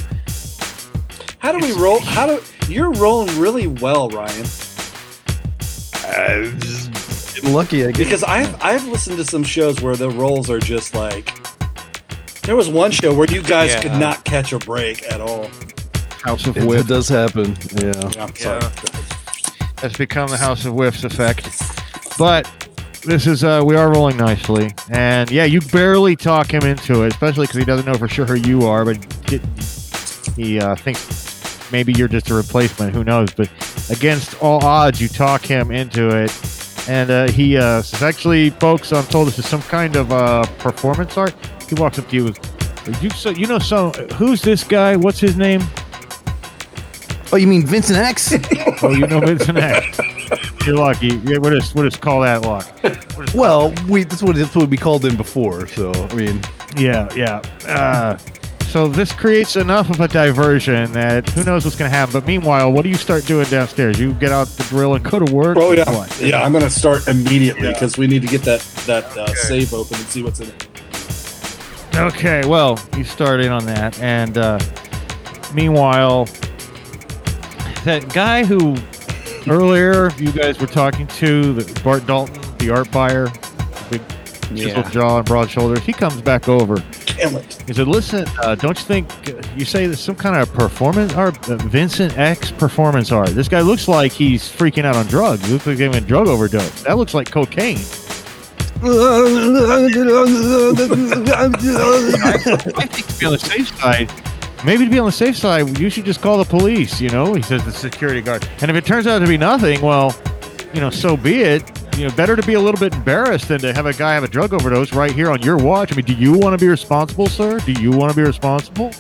[1.43, 1.99] How do we roll?
[1.99, 4.47] How do you're rolling really well, Ryan?
[7.43, 7.99] Lucky, I guess.
[7.99, 11.37] Because I've I've listened to some shows where the rolls are just like.
[12.43, 15.49] There was one show where you guys could not catch a break at all.
[16.23, 17.57] House of It, Whiff it does happen.
[17.73, 17.93] Yeah.
[18.15, 19.05] Yeah, sorry.
[19.79, 21.51] has become the House of Whiffs effect.
[22.19, 22.49] But
[23.05, 27.13] this is uh, we are rolling nicely, and yeah, you barely talk him into it,
[27.15, 29.41] especially because he doesn't know for sure who you are, but he,
[30.37, 31.32] he uh, thinks
[31.73, 32.95] maybe you're just a replacement.
[32.95, 33.33] Who knows?
[33.33, 33.51] But
[33.91, 36.31] against all odds, you talk him into it,
[36.89, 40.45] and uh, he uh, says, "Actually, folks, I'm told this is some kind of uh,
[40.59, 41.35] performance art."
[41.69, 44.97] He walks up to you with, "You so you know so who's this guy?
[44.97, 45.63] What's his name?"
[47.35, 48.35] Oh, you mean Vincent X?
[48.85, 49.97] Oh, you know Vincent X.
[50.67, 51.21] You're lucky.
[51.25, 52.67] Yeah, we'll just we'll just call that luck.
[53.33, 55.69] Well, we that's what that's what we called him before.
[55.69, 56.41] So I mean,
[56.77, 57.43] Yeah, yeah.
[57.67, 58.19] Uh,
[58.73, 62.13] so this creates enough of a diversion that who knows what's going to happen.
[62.15, 64.01] But meanwhile, what do you start doing downstairs?
[64.01, 65.59] You get out the drill and go to work.
[65.61, 66.19] Oh yeah, What?
[66.21, 66.43] yeah.
[66.43, 67.73] I'm gonna start immediately Yeah.
[67.75, 70.69] because we need to get that that uh, save open and see what's in it.
[71.97, 72.47] Okay.
[72.47, 74.59] Well, you start in on that, and uh,
[75.53, 76.25] meanwhile,
[77.85, 78.77] that guy who
[79.51, 83.29] earlier you guys were talking to, the Bart Dalton, the art buyer,
[83.91, 84.01] big
[84.49, 84.91] chiseled Yeah.
[84.91, 86.83] jaw and broad shoulders, he comes back over.
[87.17, 87.63] Damn it!
[87.67, 91.13] He said, "Listen, uh, don't you think uh, you say there's some kind of performance
[91.15, 93.29] art, uh, Vincent X performance art?
[93.31, 95.45] This guy looks like he's freaking out on drugs.
[95.47, 96.83] He looks like he's having a drug overdose.
[96.85, 97.79] That looks like cocaine."
[102.77, 104.11] I think to be on the safe side,
[104.65, 107.01] maybe to be on the safe side, you should just call the police.
[107.01, 108.49] You know, he says the security guard.
[108.61, 110.15] And if it turns out to be nothing, well,
[110.75, 111.63] you know, so be it.
[111.97, 114.25] You know, better to be a little bit embarrassed than to have a guy have
[114.25, 115.93] a drug overdose right here on your watch.
[115.93, 117.59] I mean, do you want to be responsible, sir?
[117.61, 118.91] Do you want to be responsible?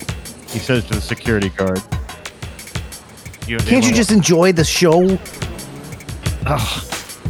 [0.48, 1.80] He says to the security guard.
[3.46, 5.18] You, Can't you just enjoy the show?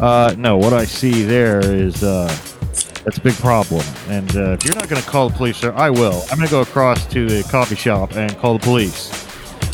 [0.01, 2.27] Uh, no, what I see there is uh,
[3.05, 3.85] that's a big problem.
[4.09, 6.23] And uh, if you're not going to call the police, sir, I will.
[6.31, 9.11] I'm going to go across to the coffee shop and call the police.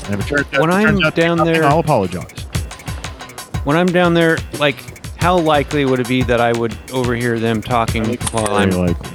[0.04, 1.64] And if it turns out, When it turns I'm out to be down nothing, there-
[1.64, 2.30] I'll apologize.
[3.64, 4.76] When I'm down there, like,
[5.18, 8.70] how likely would it be that I would overhear them talking while Very I'm?
[8.70, 9.10] likely.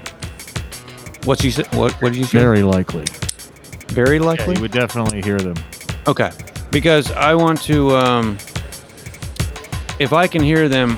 [1.26, 1.64] What's you say?
[1.72, 1.94] What?
[2.02, 2.38] What did you say?
[2.40, 3.06] Very likely.
[3.88, 4.56] Very Yeah, likely.
[4.56, 5.56] you would definitely hear them.
[6.08, 6.32] Okay,
[6.72, 7.96] because I want to.
[7.96, 8.38] Um,
[10.00, 10.98] if I can hear them,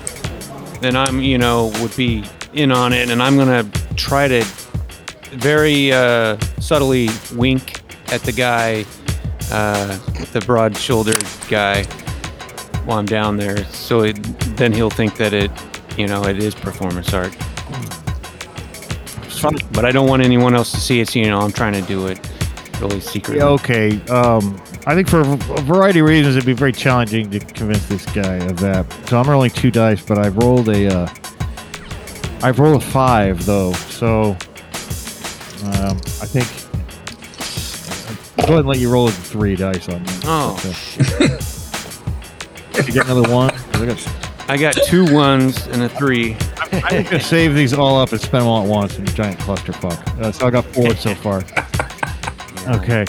[0.81, 3.63] then I'm, you know, would be in on it, and I'm gonna
[3.95, 4.43] try to
[5.33, 7.81] very uh, subtly wink
[8.11, 8.85] at the guy,
[9.51, 9.97] uh,
[10.31, 11.83] the broad-shouldered guy,
[12.85, 14.17] while I'm down there, so it,
[14.57, 15.51] then he'll think that it,
[15.97, 17.35] you know, it is performance art.
[19.73, 21.09] But I don't want anyone else to see it.
[21.09, 22.19] So, you know, I'm trying to do it
[22.81, 23.37] really secretly.
[23.39, 24.01] Yeah, okay.
[24.07, 28.05] Um, I think for a variety of reasons, it'd be very challenging to convince this
[28.07, 28.85] guy of that.
[29.07, 31.07] So I'm rolling two dice, but I've rolled a, uh,
[32.41, 33.73] I've rolled a five though.
[33.73, 34.31] So
[35.65, 36.47] Um, I think.
[38.39, 40.23] I'll go ahead and let you roll a three dice on that.
[40.25, 40.55] Oh,
[42.73, 43.51] Did you get another one?
[43.73, 46.37] I got- I got two ones and a three.
[46.71, 49.39] I'm gonna save these all up and spend them all at once in a giant
[49.39, 50.19] clusterfuck.
[50.19, 51.43] Uh, so I got four so far.
[52.75, 53.05] Okay.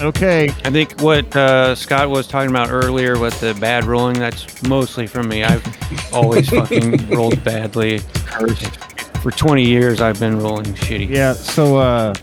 [0.00, 0.48] Okay.
[0.64, 5.06] I think what uh, Scott was talking about earlier with the bad rolling, that's mostly
[5.06, 5.44] from me.
[5.44, 5.64] I've
[6.12, 8.00] always fucking rolled badly.
[8.26, 8.76] Cursed.
[9.22, 11.08] For 20 years, I've been rolling shitty.
[11.08, 11.34] Yeah.
[11.34, 12.14] So uh,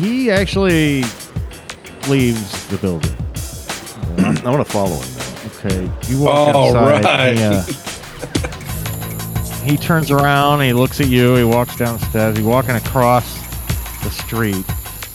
[0.00, 1.04] he actually
[2.08, 3.14] leaves the building.
[4.44, 5.18] I want to follow him.
[5.18, 5.27] Now.
[5.64, 5.90] Okay.
[6.08, 7.04] You walk All outside.
[7.04, 7.36] right.
[7.36, 7.62] He, uh,
[9.64, 10.60] he turns around.
[10.62, 11.34] He looks at you.
[11.34, 12.36] He walks downstairs.
[12.36, 13.34] He's walking across
[14.02, 14.64] the street.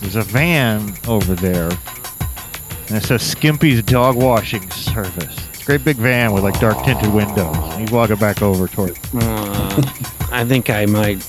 [0.01, 5.37] There's a van over there, and it says Skimpy's Dog Washing Service.
[5.53, 7.55] It's a great big van with like dark tinted windows.
[7.77, 8.97] He's walking back over toward.
[9.15, 9.81] Uh,
[10.29, 11.25] I think I might.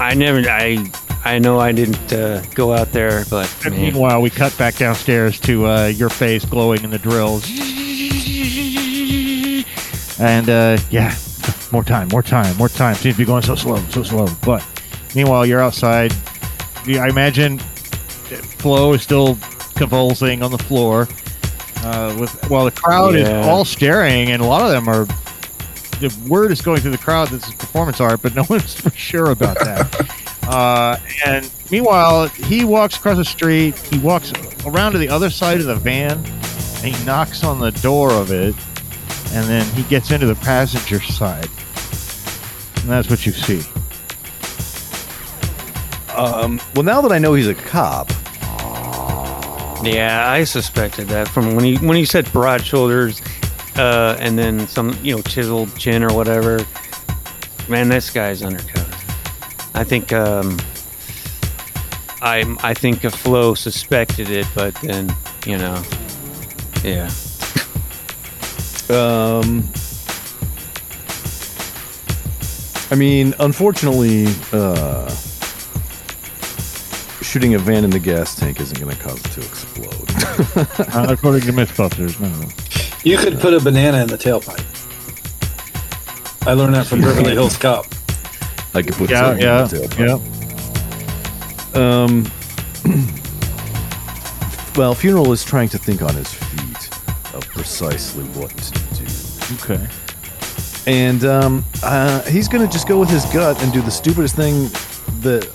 [0.00, 0.40] I never.
[0.48, 0.90] I.
[1.24, 4.76] I know I didn't uh, go out there, but And man, meanwhile, we cut back
[4.76, 7.48] downstairs to uh, your face glowing in the drills.
[10.18, 11.14] And uh, yeah,
[11.72, 12.94] more time, more time, more time.
[12.94, 14.26] Seems to be going so slow, so slow.
[14.44, 14.64] But
[15.14, 16.12] meanwhile, you're outside.
[16.86, 19.36] I imagine Flo is still
[19.74, 21.08] convulsing on the floor.
[21.84, 23.40] Uh, with while the crowd Yeah.
[23.42, 25.06] is all staring, and a lot of them are.
[26.00, 28.74] The word is going through the crowd that this is performance art, but no one's
[28.78, 30.10] for sure about that.
[30.46, 30.96] Uh,
[31.26, 33.76] and meanwhile, he walks across the street.
[33.76, 34.32] He walks
[34.64, 36.22] around to the other side of the van,
[36.86, 38.54] he knocks on the door of it,
[39.32, 41.48] and then he gets into the passenger side.
[42.82, 43.62] And that's what you see.
[46.14, 48.10] Um, well, now that I know he's a cop,
[49.84, 53.20] yeah, I suspected that from when he when he said broad shoulders,
[53.76, 56.64] uh, and then some you know chiseled chin or whatever.
[57.68, 58.96] Man, this guy's undercover.
[59.74, 60.12] I think.
[60.12, 60.58] Um,
[62.22, 65.14] I I think a Flo suspected it, but then
[65.46, 65.82] you know,
[66.84, 67.08] yeah.
[68.90, 69.68] um,
[72.90, 75.10] I mean, unfortunately, uh,
[77.22, 80.94] shooting a van in the gas tank isn't going to cause it to explode.
[80.94, 82.30] Not according to Mythbusters, no.
[83.02, 84.62] You could put a banana in the tailpipe.
[86.46, 87.86] I learned that from Beverly Hills Cop.
[88.74, 90.22] I could put Yeah, something in yeah, the tailpipe.
[91.74, 92.02] yeah.
[92.04, 92.24] Um,
[94.76, 96.65] well, Funeral is trying to think on his feet
[97.36, 99.06] of precisely what to do.
[99.54, 99.86] Okay.
[100.86, 104.36] And um, uh, he's going to just go with his gut and do the stupidest
[104.36, 104.64] thing
[105.20, 105.50] that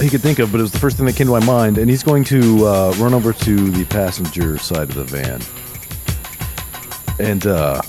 [0.00, 1.78] he could think of, but it was the first thing that came to my mind.
[1.78, 5.40] And he's going to uh, run over to the passenger side of the van
[7.18, 7.82] and uh,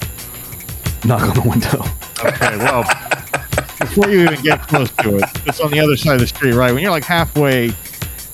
[1.05, 1.83] knock on the window.
[2.25, 2.83] Okay, well,
[3.79, 6.53] before you even get close to it, it's on the other side of the street,
[6.53, 6.73] right?
[6.73, 7.71] When you're like halfway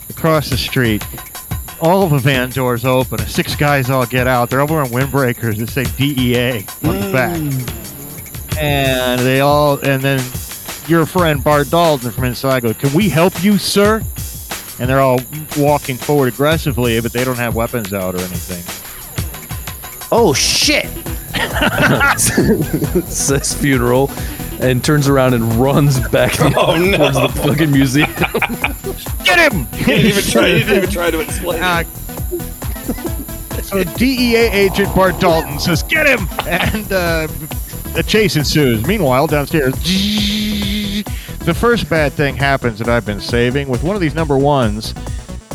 [0.09, 1.03] across the street,
[1.83, 3.19] all of the van doors open.
[3.27, 4.49] Six guys all get out.
[4.49, 7.11] They're all wearing windbreakers that say DEA on the mm.
[7.11, 8.57] back.
[8.57, 10.19] And they all, and then
[10.87, 14.01] your friend Bart Dalton from inside goes, Can we help you, sir?
[14.79, 15.19] And they're all
[15.57, 18.63] walking forward aggressively, but they don't have weapons out or anything.
[20.11, 20.85] Oh shit!
[23.07, 24.09] Says Funeral
[24.61, 26.97] and turns around and runs back Oh, no.
[26.97, 28.09] towards the fucking museum.
[29.23, 29.65] Get him!
[29.73, 30.47] He didn't even try.
[30.47, 31.61] You didn't even try to explain.
[31.61, 31.83] Uh,
[33.63, 37.27] so DEA agent Bart Dalton says, "Get him!" and uh,
[37.95, 38.85] a chase ensues.
[38.85, 39.73] Meanwhile, downstairs,
[41.39, 44.93] the first bad thing happens that I've been saving with one of these number ones.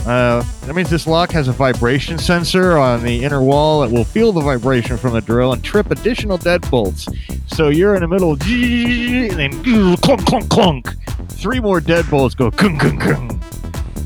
[0.06, 4.04] Uh, that means this lock has a vibration sensor on the inner wall that will
[4.04, 7.06] feel the vibration from the drill and trip additional deadbolts.
[7.48, 10.94] So you're in the middle, and then clunk, clunk, clunk.
[11.30, 13.42] Three more deadbolts go kung, kung, kung.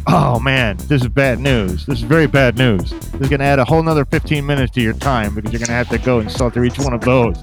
[0.06, 1.86] Oh man, this is bad news.
[1.86, 2.90] This is very bad news.
[2.90, 5.60] This is going to add a whole another 15 minutes to your time because you're
[5.60, 7.36] going to have to go and saw through each one of those.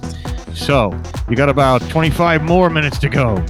[0.54, 3.44] So you got about 25 more minutes to go.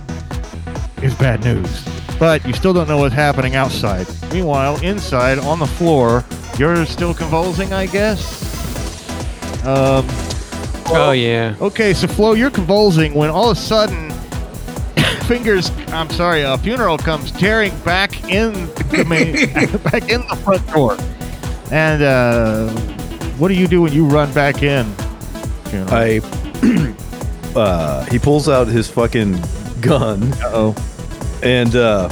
[1.02, 1.88] Is bad news.
[2.20, 4.06] But you still don't know what's happening outside.
[4.32, 6.26] Meanwhile, inside on the floor,
[6.58, 9.66] you're still convulsing, I guess.
[9.66, 10.06] Um,
[10.92, 11.56] Oh yeah.
[11.62, 14.10] Okay, so Flo, you're convulsing when all of a sudden,
[15.28, 19.34] fingers, I'm sorry, a funeral comes tearing back in the main,
[19.84, 20.98] back in the front door.
[21.72, 22.70] And uh,
[23.38, 24.86] what do you do when you run back in?
[25.66, 25.94] Funeral?
[25.94, 26.20] I
[27.56, 29.40] uh, he pulls out his fucking
[29.82, 30.76] gun Uh-oh.
[31.44, 32.10] and uh,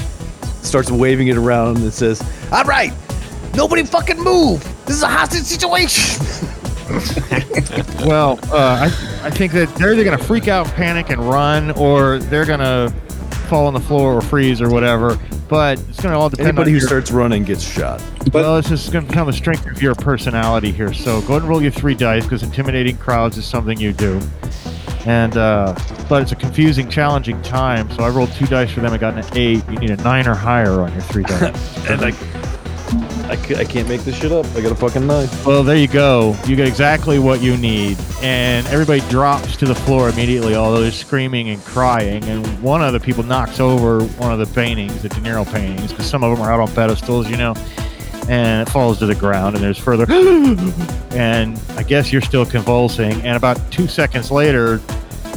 [0.62, 2.22] starts waving it around and says,
[2.52, 2.94] All right,
[3.56, 4.62] nobody fucking move.
[4.86, 6.24] This is a hostage situation.
[8.06, 11.72] Well, uh, I, I think that they're either going to freak out, panic, and run,
[11.72, 12.94] or they're going to
[13.48, 15.20] fall on the floor or freeze or whatever.
[15.50, 18.02] But it's going to all depend Anybody on who your, starts running gets shot.
[18.26, 20.94] But- well, it's just going to become a strength of your personality here.
[20.94, 24.22] So go ahead and roll your three dice because intimidating crowds is something you do.
[25.06, 25.74] And uh,
[26.10, 27.90] but it's a confusing, challenging time.
[27.92, 28.94] So I rolled two dice for them.
[28.94, 29.64] I got an eight.
[29.70, 31.90] You need a nine or higher on your three dice.
[31.90, 32.12] And I,
[33.30, 34.46] I, I can't make this shit up.
[34.56, 35.46] I got a fucking knife.
[35.46, 36.36] well, there you go.
[36.46, 40.56] You get exactly what you need, and everybody drops to the floor immediately.
[40.56, 44.54] Although they're screaming and crying, and one of the people knocks over one of the
[44.56, 47.54] paintings, the De Niro paintings, because some of them are out on pedestals, you know.
[48.30, 50.06] And it falls to the ground, and there's further.
[51.12, 53.22] and I guess you're still convulsing.
[53.22, 54.78] And about two seconds later,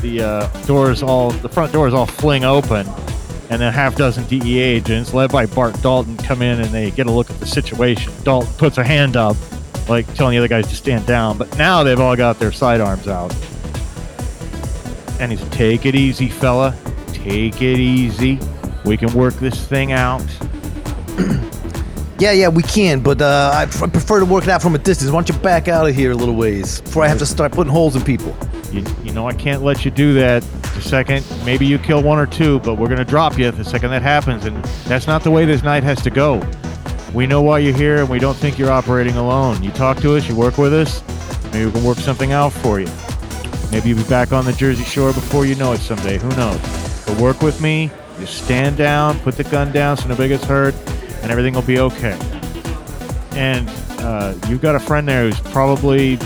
[0.00, 2.86] the uh, doors all, the front doors all fling open,
[3.50, 7.08] and a half dozen DEA agents, led by Bart Dalton, come in and they get
[7.08, 8.12] a look at the situation.
[8.22, 9.36] Dalton puts a hand up,
[9.88, 13.08] like telling the other guys to stand down, but now they've all got their sidearms
[13.08, 13.34] out.
[15.18, 16.76] And he's, take it easy, fella.
[17.08, 18.38] Take it easy.
[18.84, 20.24] We can work this thing out.
[22.20, 24.78] Yeah, yeah, we can, but uh, I, I prefer to work it out from a
[24.78, 25.10] distance.
[25.10, 27.50] Why don't you back out of here a little ways before I have to start
[27.50, 28.36] putting holes in people?
[28.70, 30.44] You, you know, I can't let you do that
[30.82, 31.26] the second.
[31.44, 34.02] Maybe you kill one or two, but we're going to drop you the second that
[34.02, 34.44] happens.
[34.44, 36.42] And that's not the way this night has to go.
[37.14, 39.62] We know why you're here, and we don't think you're operating alone.
[39.62, 41.02] You talk to us, you work with us.
[41.52, 42.88] Maybe we can work something out for you.
[43.70, 46.18] Maybe you'll be back on the Jersey Shore before you know it someday.
[46.18, 46.60] Who knows?
[47.06, 47.90] But work with me.
[48.18, 50.74] You stand down, put the gun down so nobody gets hurt,
[51.22, 52.18] and everything will be okay.
[53.32, 53.68] And
[54.00, 56.18] uh, you've got a friend there who's probably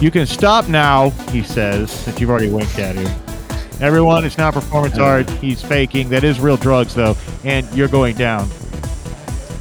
[0.00, 3.06] you can stop now, he says, that you've already winked at him.
[3.80, 5.28] Everyone, it's not performance art.
[5.30, 6.08] He's faking.
[6.08, 7.14] That is real drugs, though.
[7.44, 8.48] And you're going down,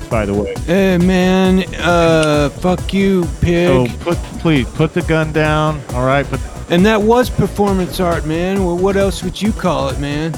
[0.09, 0.53] by the way.
[0.65, 3.89] Hey man, uh, fuck you, pig.
[3.89, 5.81] So put, please, put the gun down.
[5.93, 8.63] All right, put And that was performance art, man.
[8.65, 10.33] Well, what else would you call it, man?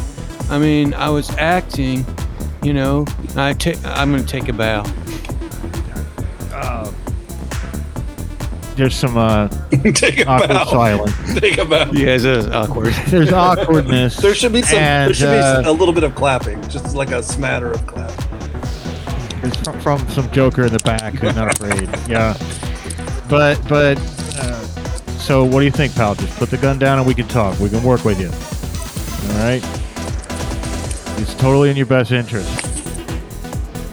[0.50, 2.04] I mean, I was acting,
[2.64, 3.06] you know.
[3.36, 4.84] I ta- I'm gonna take a bow.
[8.78, 9.48] There's some uh,
[9.94, 10.66] Take a awkward bow.
[10.66, 11.40] silence.
[11.40, 11.90] Take a bow.
[11.92, 12.94] Yeah, it's awkward.
[13.08, 14.18] There's awkwardness.
[14.18, 14.80] There should be some.
[14.80, 17.86] and, there should uh, be a little bit of clapping, just like a smatter of
[17.86, 18.26] clapping.
[19.44, 21.90] It's from, from some joker in the back who's not afraid.
[22.10, 22.38] Yeah,
[23.30, 23.98] but but
[24.40, 24.62] uh,
[25.20, 26.16] so what do you think, pal?
[26.16, 27.60] Just put the gun down and we can talk.
[27.60, 28.28] We can work with you.
[29.34, 29.62] All right.
[31.20, 32.48] It's totally in your best interest.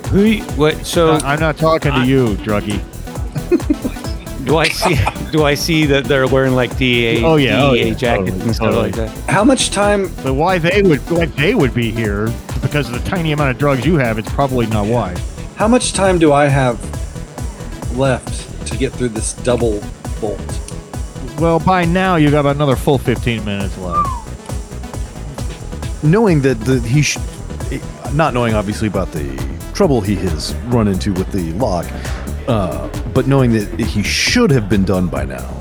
[0.08, 0.22] Who?
[0.24, 0.86] y- What?
[0.86, 2.82] So I'm not talking to you, druggie.
[4.44, 4.96] Do I see?
[5.32, 8.54] Do I see that they're wearing like DEA, Oh, yeah, oh, yeah, jackets totally, and
[8.54, 8.92] stuff totally.
[8.92, 9.30] like that?
[9.30, 10.10] How much time?
[10.22, 12.32] But why they would why they would be here
[12.62, 14.18] because of the tiny amount of drugs you have?
[14.18, 15.16] It's probably not why.
[15.56, 16.78] How much time do I have
[17.96, 19.82] left to get through this double
[20.20, 20.40] bolt?
[21.38, 24.08] Well, by now you've got about another full 15 minutes left.
[26.04, 27.18] knowing that the, he sh-
[28.12, 31.86] not knowing obviously about the trouble he has run into with the lock
[32.48, 35.58] uh, but knowing that he should have been done by now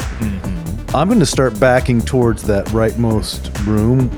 [0.94, 4.10] i'm going to start backing towards that rightmost room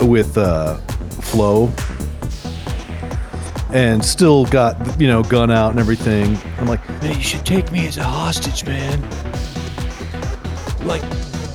[0.00, 0.76] with uh,
[1.20, 1.72] flo.
[3.72, 6.36] And still got you know gun out and everything.
[6.58, 9.00] I'm like Man, you should take me as a hostage, man.
[10.84, 11.02] Like,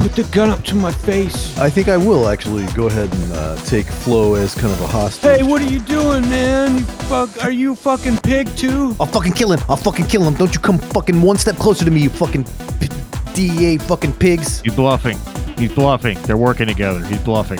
[0.07, 1.57] put the gun up to my face.
[1.57, 4.87] i think i will actually go ahead and uh, take flo as kind of a
[4.87, 6.75] hostage Hey, what are you doing, man?
[6.77, 7.43] You fuck?
[7.43, 8.95] Are you a fucking pig too?
[8.99, 9.59] I'll fucking kill him.
[9.67, 10.35] I'll fucking kill him.
[10.35, 12.43] Don't you come fucking one step closer to me, you fucking
[12.79, 12.89] p-
[13.33, 14.61] DEA fucking pigs.
[14.61, 15.17] He's bluffing.
[15.57, 16.21] He's bluffing.
[16.23, 17.03] They're working together.
[17.05, 17.59] He's bluffing.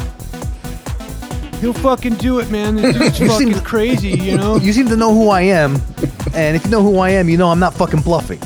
[1.62, 2.76] He'll fucking do it, man.
[2.76, 4.58] This dude's You seem- fucking crazy, you know.
[4.66, 5.76] You seem to know who I am,
[6.36, 8.39] and if you know who I am, you know I'm not fucking bluffing.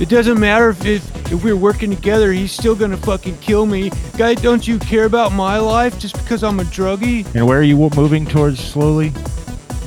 [0.00, 2.32] It doesn't matter if if, if we're working together.
[2.32, 4.34] He's still gonna fucking kill me, guy.
[4.34, 7.26] Don't you care about my life just because I'm a druggie?
[7.34, 9.12] And where are you moving towards slowly?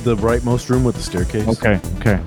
[0.04, 2.22] the rightmost room with the staircase Okay, okay.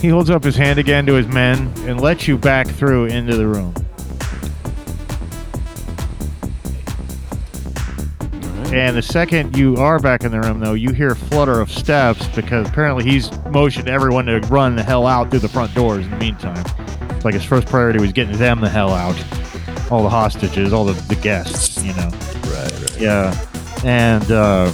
[0.00, 3.36] He holds up his hand again to his men and lets you back through into
[3.36, 3.74] the room.
[8.72, 11.70] And the second you are back in the room, though, you hear a flutter of
[11.70, 16.06] steps because apparently he's motioned everyone to run the hell out through the front doors
[16.06, 16.64] in the meantime.
[17.22, 19.14] It's like his first priority was getting them the hell out.
[19.92, 22.08] All the hostages, all the, the guests, you know.
[22.50, 23.46] right right Yeah,
[23.84, 24.72] and uh,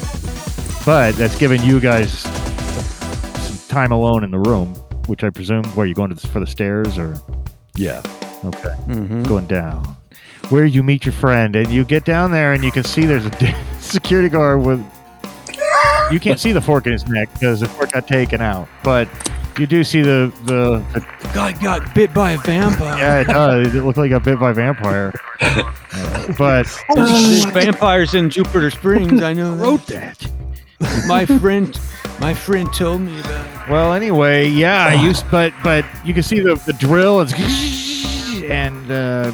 [0.86, 4.68] but that's giving you guys some time alone in the room,
[5.08, 7.20] which I presume where you're going to the, for the stairs or
[7.74, 8.00] yeah
[8.46, 9.24] okay, Mm-hmm.
[9.24, 9.84] going down.
[10.48, 13.26] Where you meet your friend, and you get down there, and you can see there's
[13.26, 14.82] a security guard with.
[16.10, 19.06] You can't see the fork in his neck because the fork got taken out, but
[19.58, 22.96] you do see the the, the The guy got bit by a vampire.
[22.98, 23.74] yeah, it does.
[23.74, 25.12] It looked like a bit by a vampire.
[25.40, 29.22] Uh, but There's vampires in Jupiter Springs.
[29.22, 29.54] I know.
[29.54, 30.26] wrote that.
[31.06, 31.78] My friend,
[32.20, 33.70] my friend told me about it.
[33.70, 37.32] Well, anyway, yeah, you s- but but you can see the the drill is
[38.44, 39.32] and uh,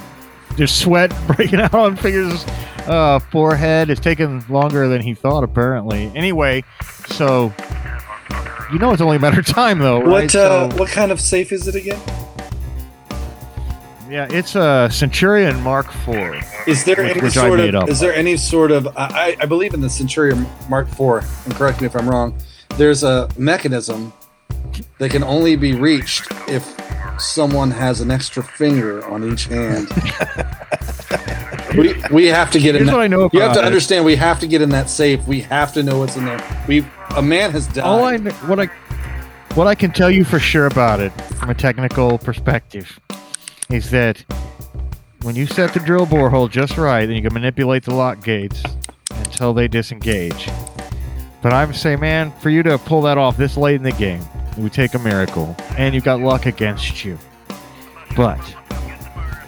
[0.57, 2.45] there's sweat breaking out on Figure's
[2.87, 3.91] uh, forehead.
[3.91, 6.11] It's taking longer than he thought, apparently.
[6.14, 6.64] Anyway,
[7.09, 7.53] so
[8.75, 10.07] you know it's only a matter of time, though, right?
[10.09, 12.01] What uh, So- what kind of safe is it again?
[14.11, 16.45] yeah, it's a Centurion Mark IV.
[16.66, 19.72] Is there Which- any which sort of is there any sort of I, I believe
[19.75, 22.37] in the Centurion Mark IV, and correct me if I'm wrong.
[22.77, 24.12] There's a mechanism
[24.99, 26.77] that can only be reached if
[27.18, 29.89] someone has an extra finger on each hand.
[31.77, 32.81] we we have to get in.
[32.83, 33.64] Here's That, what I know you have to it.
[33.64, 34.05] understand.
[34.05, 35.27] We have to get in that safe.
[35.27, 36.64] We have to know what's in there.
[36.68, 36.85] We
[37.16, 37.85] a man has died.
[37.85, 38.66] All I what I
[39.55, 42.99] what I can tell you for sure about it from a technical perspective
[43.70, 44.25] is that
[45.22, 48.62] when you set the drill borehole just right, then you can manipulate the lock gates
[49.11, 50.49] until they disengage.
[51.41, 54.22] But I'm saying, man, for you to pull that off this late in the game,
[54.53, 57.18] it would take a miracle, and you've got luck against you.
[58.16, 58.39] But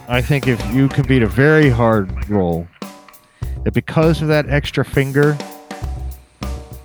[0.08, 2.68] I think if you can beat a very hard roll,
[3.64, 5.36] that because of that extra finger,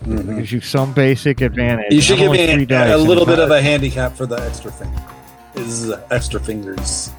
[0.05, 0.37] Mhm.
[0.37, 1.93] gives you some basic advantage.
[1.93, 4.99] You should give me a, a little bit of a handicap for the extra finger.
[5.53, 7.11] Is extra fingers.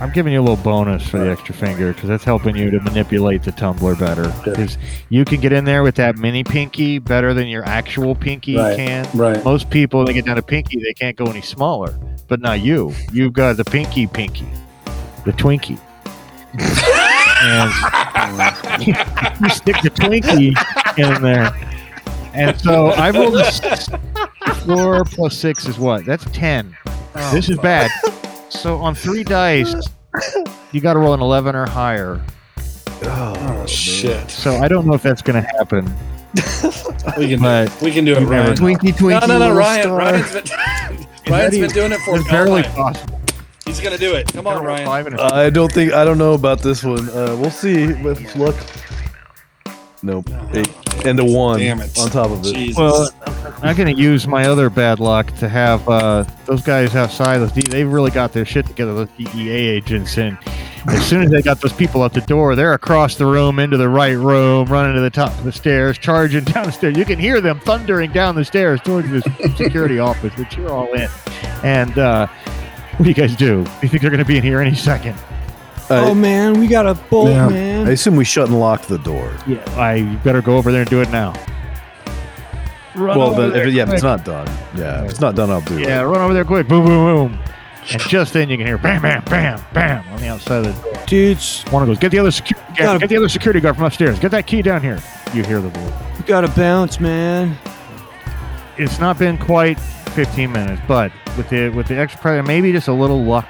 [0.00, 2.80] I'm giving you a little bonus for the extra finger because that's helping you to
[2.80, 4.32] manipulate the tumbler better.
[4.42, 4.78] Because
[5.10, 8.76] you can get in there with that mini pinky better than your actual pinky Right.
[8.76, 9.06] can.
[9.14, 9.44] Right.
[9.44, 11.98] Most people, when they get down to pinky, they can't go any smaller.
[12.28, 12.94] But not you.
[13.12, 14.46] You've got the pinky pinky,
[15.26, 15.78] the Twinkie.
[17.42, 17.70] and
[19.40, 20.54] you stick the Twinkie
[20.98, 21.52] in there.
[22.32, 23.88] And so I rolled a six.
[24.64, 26.04] Four plus six is what?
[26.06, 26.74] That's ten.
[27.14, 27.90] Oh this is bad.
[28.50, 29.74] So on three dice,
[30.72, 32.20] you got to roll an eleven or higher.
[33.02, 34.30] Oh shit.
[34.30, 35.92] So I don't know if that's going to happen.
[37.18, 38.54] We can But we can do it, never Ryan.
[38.56, 39.20] Twinkie, Twinkie.
[39.26, 39.82] No, no, no, Ryan.
[39.82, 39.98] star.
[39.98, 40.44] Ryan's been
[41.28, 42.70] Ryan's been doing it for It's me all barely night.
[42.74, 43.20] possible.
[43.64, 44.32] He's gonna do it.
[44.32, 44.86] Come on, Ryan.
[44.86, 47.08] Five and a- I don't think I don't know about this one.
[47.08, 48.54] Uh, we'll see with luck.
[50.02, 50.30] Nope.
[50.54, 50.72] Eight.
[51.04, 51.98] And a one Damn it.
[51.98, 52.54] on top of it.
[52.54, 52.76] Jesus.
[52.76, 53.10] Well,
[53.62, 57.38] I'm going to use my other bad luck to have uh, those guys outside.
[57.38, 58.92] Those D- they've really got their shit together.
[58.94, 60.38] Those DEA agents, and
[60.88, 63.76] as soon as they got those people out the door, they're across the room into
[63.76, 66.96] the right room, running to the top of the stairs, charging down the stairs.
[66.96, 69.24] You can hear them thundering down the stairs towards this
[69.56, 71.08] security office, which you're all in.
[71.62, 72.26] And uh,
[72.96, 73.58] what do you guys do?
[73.82, 75.16] You think they're going to be in here any second?
[75.90, 77.84] Uh, oh man, we got a bolt, Yeah.
[77.86, 79.32] I assume we shut and locked the door.
[79.46, 81.32] Yeah, I better go over there and do it now.
[82.94, 84.46] Run well, over then, there if, yeah, if it's not done.
[84.76, 85.82] Yeah, if it's not done, I'll do it.
[85.82, 86.04] Yeah, it.
[86.04, 86.68] run over there quick.
[86.68, 87.38] Boom, boom, boom.
[87.92, 90.82] And just then you can hear bam, bam, bam, bam on the outside of the
[90.82, 91.02] door.
[91.06, 93.84] Dudes, One goes, get the other security guard, Gotta- get the other security guard from
[93.86, 94.18] upstairs.
[94.20, 95.00] Get that key down here.
[95.34, 95.92] You hear the voice.
[96.18, 97.56] we gotta bounce, man.
[98.76, 102.88] It's not been quite 15 minutes, but with the with the extra pressure, maybe just
[102.88, 103.48] a little luck,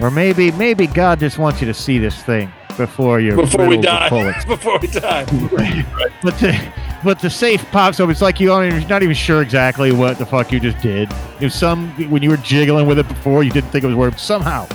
[0.00, 3.76] or maybe maybe God just wants you to see this thing before you before we
[3.76, 4.08] die.
[4.46, 5.24] before we die.
[6.22, 6.72] But the
[7.04, 8.08] but the safe pops up.
[8.08, 10.80] It's like you are not even, not even sure exactly what the fuck you just
[10.80, 11.12] did.
[11.38, 14.18] If some when you were jiggling with it before, you didn't think it was working.
[14.18, 14.66] Somehow,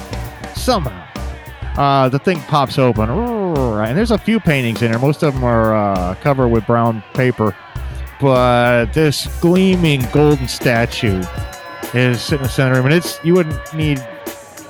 [0.53, 1.07] somehow,
[1.75, 4.99] uh, the thing pops open, and there's a few paintings in there.
[4.99, 7.55] Most of them are uh, covered with brown paper,
[8.21, 11.23] but this gleaming golden statue
[11.95, 12.75] is sitting in the center.
[12.75, 14.07] I mean, it's you wouldn't need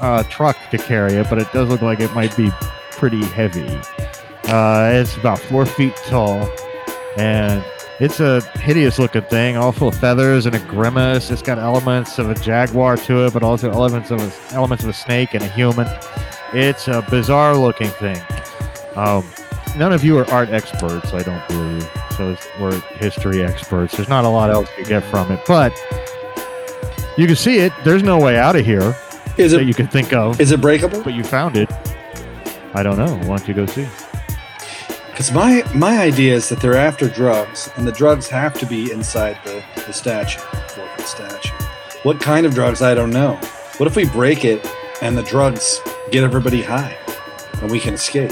[0.02, 2.50] a truck to carry it, but it does look like it might be
[2.92, 3.68] pretty heavy.
[4.46, 6.50] Uh, it's about four feet tall,
[7.18, 7.64] and
[8.00, 11.30] it's a hideous looking thing, all full of feathers and a grimace.
[11.32, 14.90] It's got elements of a jaguar to it, but also elements of a, elements of
[14.90, 15.88] a snake and a human.
[16.54, 18.22] It's a bizarre looking thing.
[18.96, 19.24] Um,
[19.78, 21.90] none of you are art experts, I don't believe.
[22.18, 23.96] So we're history experts.
[23.96, 25.74] There's not a lot else you get from it, but
[27.18, 27.72] you can see it.
[27.84, 28.96] There's no way out of here
[29.40, 31.02] Is that it you can think of, is it breakable?
[31.02, 31.72] but you found it.
[32.74, 33.16] I don't know.
[33.28, 33.88] Why don't you go see?
[35.12, 38.92] Because my my idea is that they're after drugs, and the drugs have to be
[38.92, 41.54] inside the, the statue, foot statue.
[42.04, 42.82] What kind of drugs?
[42.82, 43.36] I don't know.
[43.78, 44.66] What if we break it
[45.02, 45.80] and the drugs
[46.12, 46.98] get everybody high,
[47.62, 48.32] and we can escape?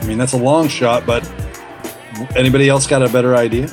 [0.00, 1.28] I mean, that's a long shot, but
[2.36, 3.68] anybody else got a better idea?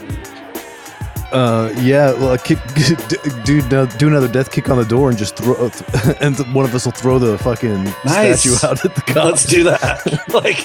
[1.31, 2.57] Uh, yeah, well, a kick,
[3.43, 5.55] do, do do another death kick on the door and just throw,
[6.21, 8.41] and one of us will throw the fucking Nice.
[8.41, 9.15] statue out at the cops.
[9.15, 10.05] Let's do that.
[10.33, 10.57] like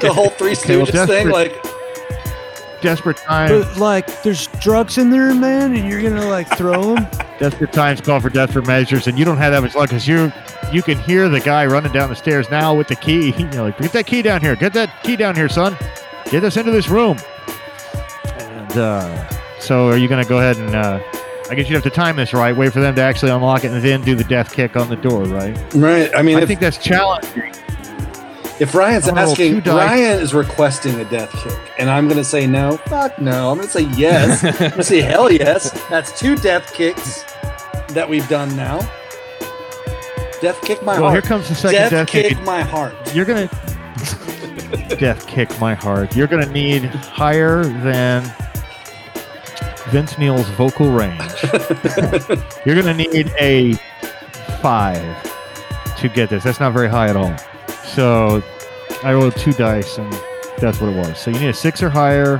[0.00, 1.28] the whole Three well, Stooges thing.
[1.28, 1.54] Like
[2.80, 3.64] desperate times.
[3.64, 7.06] But like, there's drugs in there, man, and you're gonna like throw them.
[7.38, 10.32] desperate times call for desperate measures, and you don't have that much luck because you
[10.72, 13.32] you can hear the guy running down the stairs now with the key.
[13.38, 14.56] You're like, get that key down here.
[14.56, 15.76] Get that key down here, son.
[16.30, 17.18] Get us into this room.
[18.38, 19.28] And uh,
[19.60, 20.74] so, are you going to go ahead and?
[20.74, 21.02] Uh,
[21.50, 22.54] I guess you'd have to time this right.
[22.54, 24.96] Wait for them to actually unlock it, and then do the death kick on the
[24.96, 25.56] door, right?
[25.74, 26.14] Right.
[26.14, 27.54] I mean, I if, think that's challenging.
[28.60, 29.60] if Ryan's I'm gonna roll asking.
[29.62, 32.76] Ryan is requesting a death kick, and I'm going to say no.
[32.88, 33.50] Fuck no.
[33.50, 34.44] I'm going to say yes.
[34.44, 35.70] I'm going to say hell yes.
[35.88, 37.24] That's two death kicks
[37.94, 38.80] that we've done now.
[40.40, 41.02] Death kick my heart.
[41.02, 42.42] Well, here comes the second death, death kick kick.
[42.42, 42.94] my heart.
[43.14, 43.46] You're gonna
[44.98, 46.14] death kick my heart.
[46.14, 48.22] You're gonna need higher than
[49.90, 51.20] Vince Neil's vocal range.
[52.64, 53.74] You're gonna need a
[54.60, 55.24] five
[55.98, 56.44] to get this.
[56.44, 57.36] That's not very high at all.
[57.84, 58.42] So
[59.02, 60.12] I rolled two dice, and
[60.58, 61.18] that's what it was.
[61.18, 62.36] So you need a six or higher.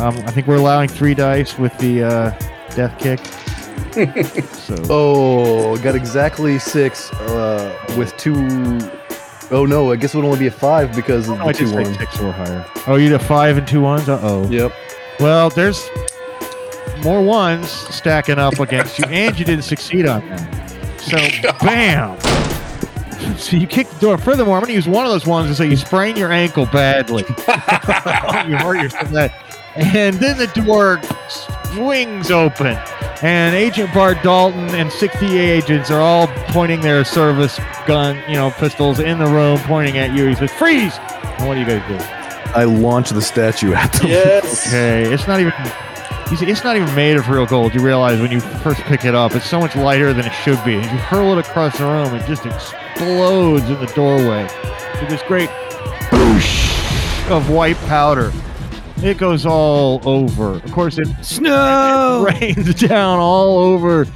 [0.00, 2.30] Um, I think we're allowing three dice with the uh,
[2.74, 3.20] death kick.
[4.54, 8.34] so Oh, got exactly six uh, with two
[9.50, 11.60] Oh no, I guess it would only be a five because of I the just
[11.60, 11.94] two say one.
[11.94, 12.66] six or higher.
[12.86, 14.08] Oh, you did a five and two ones.
[14.08, 14.48] Uh oh.
[14.50, 14.72] Yep.
[15.20, 15.88] Well, there's
[17.02, 21.00] more ones stacking up against you, and you didn't succeed on that.
[21.00, 21.16] So,
[21.60, 22.18] bam.
[23.38, 24.18] So you kick the door.
[24.18, 26.66] Furthermore, I'm going to use one of those ones to say you sprain your ankle
[26.66, 27.24] badly.
[27.28, 29.32] you hurt yourself that.
[29.74, 32.76] And then the door swings open,
[33.22, 38.50] and Agent Bart Dalton and 60 agents are all pointing their service gun, you know,
[38.50, 40.26] pistols in the room, pointing at you.
[40.26, 41.96] He says, "Freeze!" And what do you guys do?
[42.58, 44.08] I launched the statue at them.
[44.08, 44.66] Yes.
[44.66, 45.52] Okay, it's not even.
[46.30, 47.74] It's not even made of real gold.
[47.74, 50.62] You realize when you first pick it up, it's so much lighter than it should
[50.62, 50.74] be.
[50.74, 54.42] And you hurl it across the room, it just explodes in the doorway
[55.00, 55.48] with this great
[56.10, 58.30] boosh of white powder.
[58.98, 60.56] It goes all over.
[60.56, 62.26] Of course, it Snow.
[62.40, 64.06] rains down all over.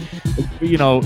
[0.60, 1.02] You know,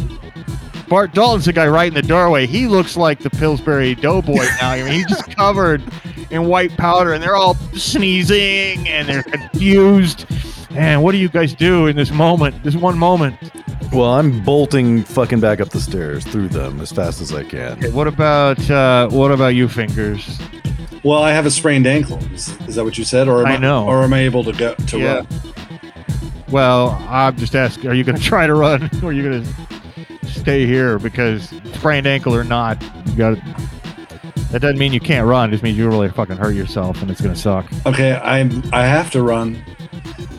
[0.88, 2.46] Bart Dalton's the guy right in the doorway.
[2.46, 4.70] He looks like the Pillsbury Doughboy now.
[4.70, 5.84] I mean, he's just covered
[6.30, 10.26] in white powder, and they're all sneezing and they're confused.
[10.76, 12.62] And what do you guys do in this moment?
[12.62, 13.36] This one moment.
[13.92, 17.72] Well, I'm bolting fucking back up the stairs through them as fast as I can.
[17.78, 20.38] Okay, what about uh, what about you, fingers?
[21.02, 22.18] Well, I have a sprained ankle.
[22.34, 23.86] Is, is that what you said, or am I know.
[23.86, 25.14] or am I able to go to Yeah.
[25.16, 25.26] run?
[26.50, 27.88] Well, I'm just asking.
[27.90, 30.98] Are you going to try to run, or are you going to stay here?
[30.98, 33.38] Because sprained ankle or not, you got.
[34.50, 35.48] That doesn't mean you can't run.
[35.50, 37.66] It just means you really fucking hurt yourself, and it's going to suck.
[37.86, 39.62] Okay, I'm I have to run.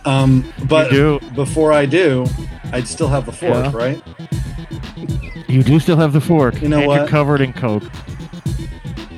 [0.08, 0.90] Um, but
[1.36, 2.26] before I do,
[2.72, 3.72] I'd still have the fork, Yeah.
[3.74, 4.02] right?
[5.48, 6.62] You do still have the fork.
[6.62, 6.96] You know and what?
[7.00, 7.84] You're covered in coke.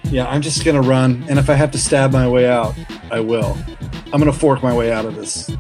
[0.06, 2.76] Yeah, I'm just gonna run, and if I have to stab my way out,
[3.12, 3.58] I will.
[4.12, 5.50] I'm gonna fork my way out of this.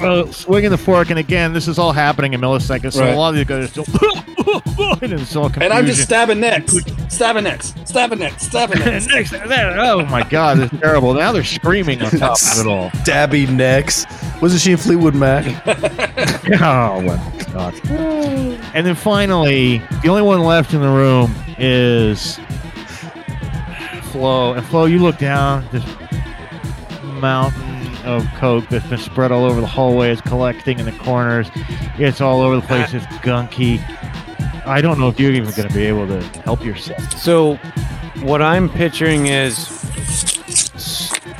[0.00, 2.92] Well, swinging the fork, and again, this is all happening in milliseconds.
[2.92, 3.14] So Right.
[3.14, 3.84] a lot of these guys are still,
[5.02, 5.62] and it's all confusion.
[5.62, 6.74] And I'm just stabbing necks,
[7.08, 9.06] stabbing necks, stabbing necks, stabbing necks.
[9.06, 11.14] Next, oh my god, this is terrible.
[11.14, 12.90] Now they're screaming on top of it all.
[12.90, 14.06] Stabby necks.
[14.40, 15.44] Wasn't she in Fleetwood Mac?
[16.60, 17.74] Oh my god.
[17.90, 22.38] And then finally, the only one left in the room is
[24.12, 24.52] Flo.
[24.54, 25.84] And Flo, you look down this
[27.02, 30.12] mountain of coke that's been spread all over the hallway.
[30.12, 31.48] It's collecting in the corners.
[31.98, 32.94] It's all over the place.
[32.94, 33.82] It's gunky.
[34.66, 37.12] I don't know if you're even going to be able to help yourself.
[37.12, 37.54] So,
[38.22, 39.70] what I'm picturing is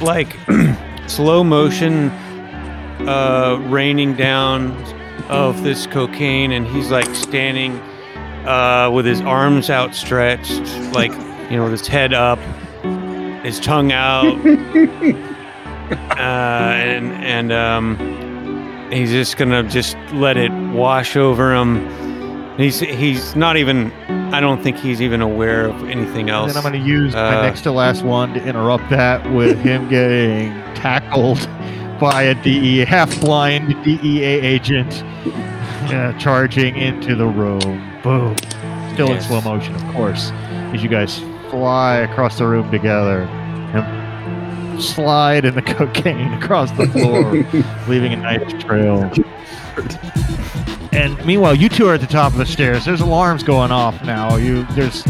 [0.01, 0.37] like
[1.09, 2.11] slow motion
[3.09, 4.71] uh, raining down
[5.29, 7.73] of this cocaine, and he's like standing
[8.47, 10.63] uh, with his arms outstretched,
[10.93, 11.11] like
[11.51, 12.39] you know, with his head up,
[13.43, 14.25] his tongue out,
[16.17, 22.06] uh, and and um, he's just gonna just let it wash over him.
[22.57, 23.93] He's he's not even.
[24.33, 26.53] I don't think he's even aware of anything And else.
[26.55, 29.59] then I'm going to use my Uh, next to last one to interrupt that with
[29.61, 31.49] him getting tackled
[32.01, 35.03] by a DEA, half-blind DEA agent
[35.93, 37.61] uh, charging into the room.
[38.03, 38.37] Boom.
[38.95, 40.31] Still in slow motion, of course,
[40.75, 43.23] as you guys fly across the room together
[43.75, 47.33] and slide in the cocaine across the floor,
[47.89, 49.09] leaving a nice trail.
[50.97, 52.85] And meanwhile, you two are at the top of the stairs.
[52.85, 54.37] There's alarms going off now.
[54.37, 55.03] You there's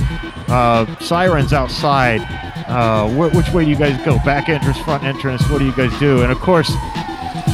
[0.49, 2.21] uh, sirens outside.
[2.69, 4.19] Uh, wh- which way do you guys go?
[4.25, 5.49] Back entrance, front entrance.
[5.49, 6.23] What do you guys do?
[6.23, 6.71] And of course,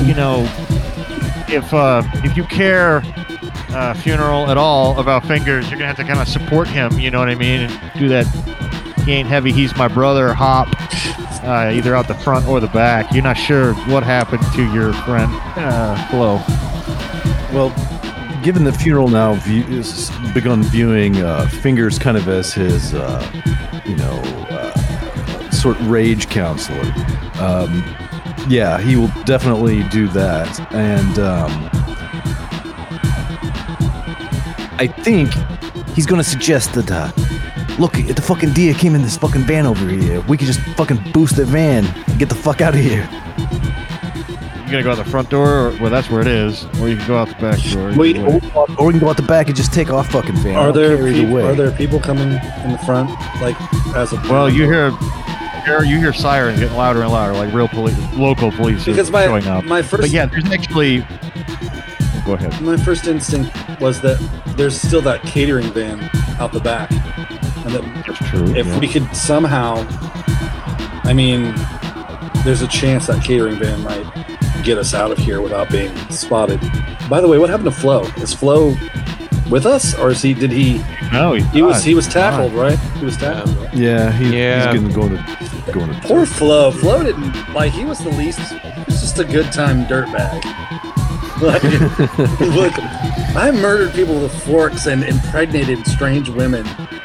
[0.05, 0.45] you know,
[1.49, 3.03] if uh, if you care
[3.71, 6.99] uh, funeral at all about fingers, you're gonna have to kind of support him.
[6.99, 7.61] You know what I mean?
[7.61, 8.27] And do that.
[9.05, 9.53] He ain't heavy.
[9.53, 10.33] He's my brother.
[10.33, 10.69] Hop.
[11.45, 13.13] uh, either out the front or the back.
[13.13, 16.37] You're not sure what happened to your friend uh, Flo.
[17.53, 17.71] Well,
[18.43, 19.65] given the funeral now view,
[20.35, 24.21] begun viewing uh, Fingers kind of as his, uh, you know,
[24.51, 26.93] uh, sort of rage counselor.
[27.41, 27.83] Um,
[28.49, 31.71] yeah, he will definitely do that, and um,
[34.79, 35.33] I think
[35.95, 37.11] He's gonna suggest that, uh,
[37.79, 41.13] look, the fucking deer came in this fucking van over here, we could just fucking
[41.13, 43.07] boost the van and get the fuck out of here.
[44.73, 46.97] You gonna go out the front door, or well, that's where it is, or you
[46.97, 47.93] can go out the back door.
[47.95, 48.41] Wait, Either.
[48.79, 50.57] Or we can go out the back and just take off fucking van.
[50.57, 51.43] are there carry away.
[51.45, 53.11] are there people coming in the front
[53.43, 53.55] like
[53.95, 54.91] as a well, you hear.
[55.67, 59.11] hear- You hear sirens getting louder and louder, like real police, local police are because
[59.11, 59.65] my showing up.
[59.65, 61.05] my first But yeah, there's actually.
[61.11, 62.61] Oh, go ahead.
[62.63, 64.19] my first instinct was that
[64.57, 66.01] there's still that catering van
[66.41, 68.55] out the back, and that That's true.
[68.57, 68.79] if yeah.
[68.81, 69.87] we could somehow,
[71.05, 71.55] I mean,
[72.45, 74.05] there's a chance that catering van might
[74.63, 76.61] get us out of here without being spotted.
[77.09, 78.03] By the way, what happened to Flo?
[78.19, 78.75] Is Flo
[79.51, 80.35] with us, or is he?
[80.35, 80.83] Did he?
[81.13, 82.31] no, he's He was he was He's not.
[82.31, 82.79] tackled, right?
[82.99, 83.57] He was tackled.
[83.57, 83.75] right?
[83.75, 84.73] yeah, he, Yeah.
[84.73, 86.71] he's going to go to going to Poor Flo.
[86.71, 87.73] Flo didn't like.
[87.73, 88.39] He was the least.
[88.41, 90.43] He was just a good time dirtbag.
[91.43, 91.61] Like,
[92.41, 92.73] look,
[93.35, 96.65] I murdered people with forks and impregnated strange women.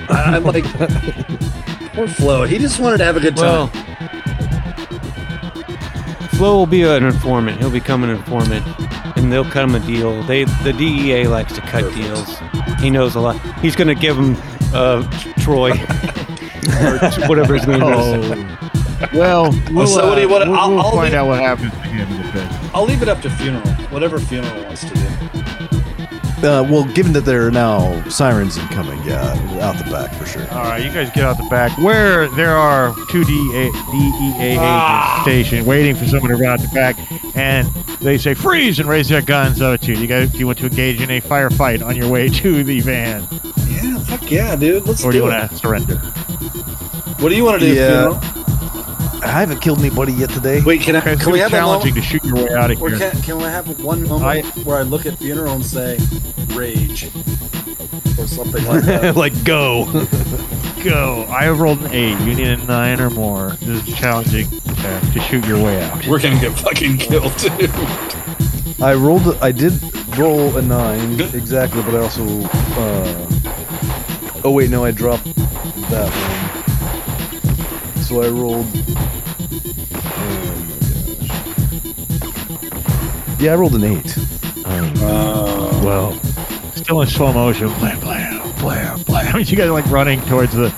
[0.10, 0.64] I, I'm like,
[1.96, 2.44] poor Flo.
[2.44, 3.72] He just wanted to have a good time.
[3.74, 3.97] Well,
[6.38, 7.58] Flo will be an informant.
[7.60, 8.64] He'll become an informant,
[9.18, 10.22] and they'll cut him a deal.
[10.24, 11.96] They the DEA likes to cut Perfect.
[11.98, 12.38] deals.
[12.80, 13.40] He knows a lot.
[13.60, 14.36] He's going to give him
[14.74, 15.02] uh,
[15.40, 17.90] Troy, or whatever his name is.
[17.90, 19.10] Oh.
[19.14, 21.28] Well, we'll, so what do you uh, wanna- we'll, I'll- we'll I'll find leave- out
[21.28, 22.48] what happens to him in a bit.
[22.76, 23.68] I'll leave it up to funeral.
[23.92, 25.07] Whatever funeral wants to do.
[26.38, 30.48] Uh, well, given that there are now sirens incoming, yeah, out the back for sure.
[30.52, 34.60] All right, you guys get out the back where there are two DEA, DEA agents
[34.62, 35.20] Ah.
[35.24, 36.96] stationed waiting for someone to run out the back,
[37.36, 37.68] and
[38.02, 39.96] they say freeze and raise their guns up at you.
[39.96, 42.82] You guys, do you want to engage in a firefight on your way to the
[42.82, 43.28] van,
[43.68, 44.86] Yeah, fuck yeah, dude.
[44.86, 45.96] Let's or do do you want to surrender?
[47.18, 48.20] What do you want to do, Yeah.
[48.20, 48.47] funeral?
[49.28, 50.62] I haven't killed anybody yet today.
[50.62, 51.00] Wait, can I?
[51.00, 51.84] Okay, it's Can we gonna have be a moment?
[51.84, 53.12] challenging to shoot your way out of Or here.
[53.12, 55.98] can, can we have one moment I- where I look at funeral and say,
[56.54, 57.06] rage?
[58.18, 59.16] Or something like that.
[59.16, 59.86] like go.
[60.84, 61.26] Go.
[61.30, 62.18] I have rolled an eight.
[62.20, 63.58] You need a nine or more.
[63.62, 66.06] This is challenging to, to shoot your way out.
[66.08, 67.70] We're gonna get fucking killed, dude.
[68.82, 69.36] I rolled.
[69.42, 69.74] I did
[70.18, 72.24] roll a nine exactly, but I also.
[72.78, 73.28] Uh,
[74.46, 75.26] oh wait, no, I dropped
[75.90, 76.10] that
[77.96, 78.04] one.
[78.04, 78.68] So I rolled.
[83.40, 84.18] Yeah, I rolled an eight.
[84.66, 86.20] Um, Uh, Well,
[86.76, 87.68] still in slow motion.
[87.76, 89.40] Blam, blam, blam, blam.
[89.46, 90.72] You guys are like running towards the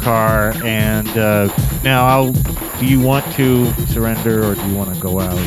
[0.00, 1.48] car, and uh,
[1.82, 2.32] now I'll.
[2.78, 5.38] Do you want to surrender, or do you want to go out?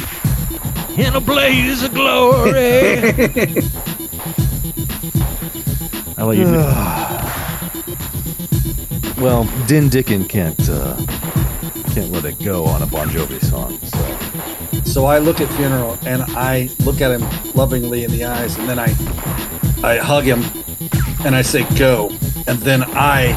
[0.98, 2.98] In a blaze of glory.
[6.18, 6.46] I'll let you.
[6.46, 6.52] do
[9.22, 10.96] well, Din Dickin can't uh,
[11.94, 13.78] can't let it go on a Bon Jovi song.
[13.84, 13.95] So
[14.96, 17.22] so I look at funeral and I look at him
[17.54, 18.86] lovingly in the eyes, and then I,
[19.84, 20.42] I hug him,
[21.26, 22.12] and I say go,
[22.48, 23.34] and then I,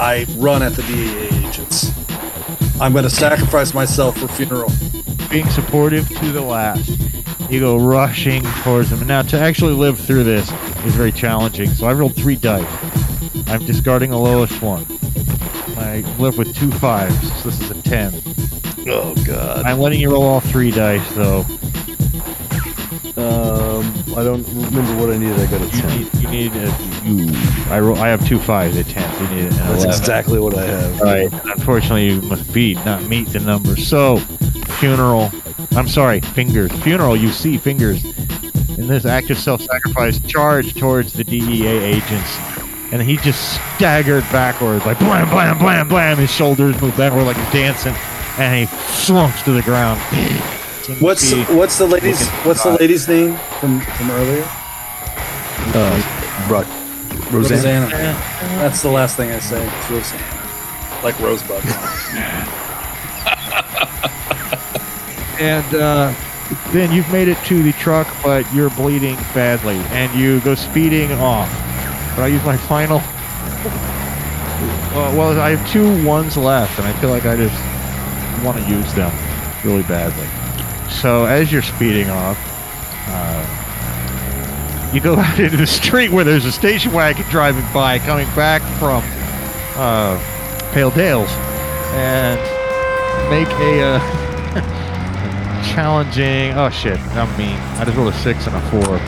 [0.00, 1.92] I run at the DEA agents.
[2.80, 4.72] I'm gonna sacrifice myself for funeral.
[5.30, 6.90] being supportive to the last.
[7.48, 8.98] You go rushing towards them.
[8.98, 10.50] And now to actually live through this
[10.84, 11.70] is very challenging.
[11.70, 12.66] So I rolled three dice.
[13.46, 14.86] I'm discarding the lowest one.
[15.76, 17.14] I live with two fives.
[17.42, 18.31] So this is a ten.
[18.88, 19.64] Oh god.
[19.64, 21.44] I'm letting you roll all three dice though.
[23.16, 25.38] Um, I don't remember what I needed.
[25.38, 25.98] I got a You ten.
[26.00, 26.66] need you need a
[27.04, 27.70] you.
[27.70, 27.96] I roll.
[27.96, 29.10] I have two fives, a ten.
[29.22, 29.88] You need an That's eleven.
[29.90, 31.00] exactly what I have.
[31.00, 31.32] Right.
[31.56, 33.76] Unfortunately, you must beat, not meet the number.
[33.76, 34.16] So,
[34.78, 35.30] funeral.
[35.72, 36.72] I'm sorry, fingers.
[36.82, 37.14] Funeral.
[37.16, 38.02] You see fingers
[38.78, 42.36] in this act of self-sacrifice charge towards the DEA agents,
[42.92, 46.16] and he just staggered backwards, like blam, blam, blam, blam.
[46.16, 47.94] His shoulders move backward like he's dancing,
[48.42, 50.00] and he slumps to the ground.
[50.98, 54.44] What's what's the lady's what's the lady's name from from earlier?
[55.74, 56.66] Uh, Brock,
[57.32, 57.84] Roseanne.
[57.84, 58.12] Rosanna.
[58.58, 59.64] That's the last thing I say.
[59.64, 60.22] It's Rosanna.
[61.04, 61.64] Like Rosebud.
[65.40, 66.12] and uh,
[66.72, 71.12] then you've made it to the truck, but you're bleeding badly, and you go speeding
[71.12, 71.48] off.
[72.16, 73.00] But I use my final.
[74.92, 77.71] Uh, well, I have two ones left, and I feel like I just
[78.44, 79.12] want to use them
[79.64, 80.26] really badly.
[80.90, 82.38] So as you're speeding off,
[83.08, 88.26] uh, you go out into the street where there's a station wagon driving by, coming
[88.34, 89.02] back from
[89.76, 90.18] uh,
[90.72, 91.30] Pale Dales,
[91.94, 92.40] and
[93.30, 94.00] make a uh,
[95.74, 96.52] challenging.
[96.52, 97.56] Oh shit, I'm mean.
[97.78, 98.98] I just rolled a six and a four,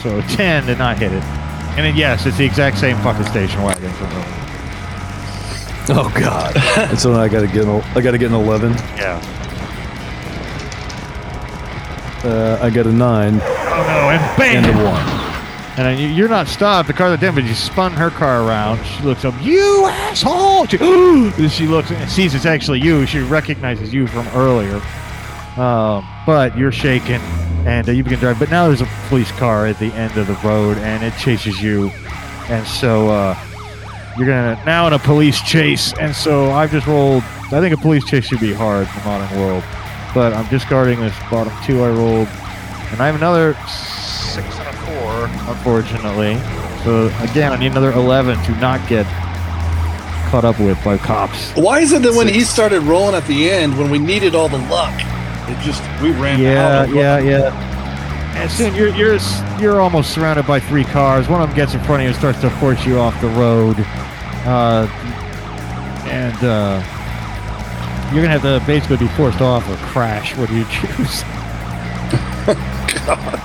[0.00, 1.22] so ten did not hit it.
[1.76, 4.43] And then yes, it's the exact same fucking station wagon from.
[5.90, 6.56] Oh God!
[6.78, 7.64] and so now I gotta get.
[7.66, 8.72] An, I gotta get an eleven.
[8.96, 9.20] Yeah.
[12.24, 14.64] Uh, I got a nine Oh no, and bam!
[14.64, 14.80] and bam!
[14.80, 15.20] a one.
[15.76, 16.86] And then you- you're not stopped.
[16.86, 18.82] The car that did, but you spun her car around.
[18.84, 20.66] She looks up, you asshole!
[20.68, 23.04] She, then she looks and sees it's actually you.
[23.06, 24.80] She recognizes you from earlier.
[25.60, 27.20] Um, but you're shaken,
[27.66, 28.38] and uh, you begin driving.
[28.40, 31.60] But now there's a police car at the end of the road, and it chases
[31.62, 31.90] you.
[32.48, 33.38] And so uh,
[34.16, 35.92] you're gonna now in a police chase.
[36.00, 37.22] And so I've just rolled.
[37.52, 39.62] I think a police chase should be hard in the modern world,
[40.14, 42.28] but I'm discarding this bottom two I rolled,
[42.90, 46.36] and I have another six and a four, unfortunately.
[46.84, 49.06] So again, I need another eleven to not get
[50.30, 51.52] caught up with by cops.
[51.52, 54.48] Why is it that when he started rolling at the end, when we needed all
[54.48, 54.94] the luck,
[55.48, 56.88] it just we ran Yeah, out?
[56.88, 57.73] of yeah, yeah.
[58.36, 59.18] And soon you're you're
[59.60, 61.28] you're almost surrounded by three cars.
[61.28, 63.28] One of them gets in front of you and starts to force you off the
[63.28, 63.76] road,
[64.44, 64.86] uh,
[66.06, 66.82] and uh,
[68.12, 70.36] you're gonna have to basically be forced off or crash.
[70.36, 71.22] What do you choose?
[73.06, 73.40] God,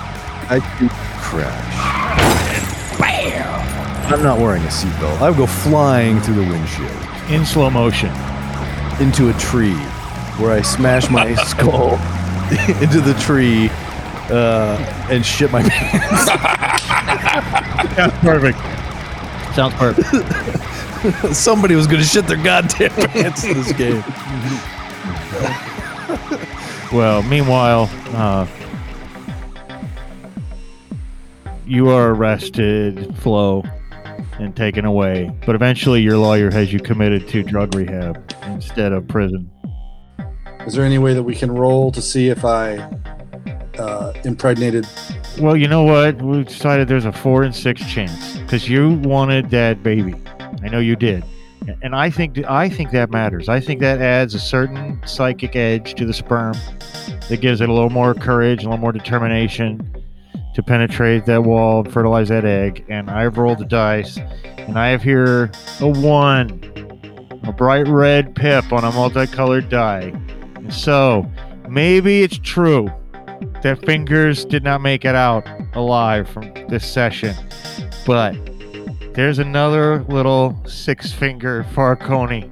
[0.50, 0.88] I do
[1.22, 2.98] crash.
[2.98, 4.12] Bam!
[4.12, 5.20] I'm not wearing a seatbelt.
[5.20, 6.90] I would go flying through the windshield
[7.30, 8.10] In slow motion.
[9.00, 9.74] into a tree,
[10.38, 11.92] where I smash my skull
[12.82, 13.69] into the tree
[14.30, 16.26] uh, and shit my pants.
[17.94, 18.58] Sounds perfect.
[19.54, 21.34] Sounds perfect.
[21.34, 24.04] Somebody was going to shit their goddamn pants in this game.
[26.92, 28.48] Well, meanwhile, uh,
[31.64, 33.62] you are arrested, Flo,
[34.40, 35.30] and taken away.
[35.46, 39.48] But eventually, your lawyer has you committed to drug rehab instead of prison.
[40.66, 42.90] Is there any way that we can roll to see if I
[43.80, 44.86] uh, impregnated?
[45.40, 46.20] Well, you know what?
[46.20, 50.14] We decided there's a four and six chance because you wanted that baby.
[50.62, 51.24] I know you did,
[51.82, 53.48] and I think I think that matters.
[53.48, 56.54] I think that adds a certain psychic edge to the sperm
[57.28, 59.96] that gives it a little more courage, a little more determination
[60.54, 62.84] to penetrate that wall, and fertilize that egg.
[62.88, 64.18] And I've rolled the dice,
[64.58, 65.50] and I have here
[65.80, 66.50] a one,
[67.44, 70.12] a bright red pip on a multicolored die.
[70.56, 71.30] And so
[71.68, 72.92] maybe it's true
[73.62, 77.34] that fingers did not make it out alive from this session.
[78.06, 78.34] But
[79.14, 82.48] there's another little six finger Farconi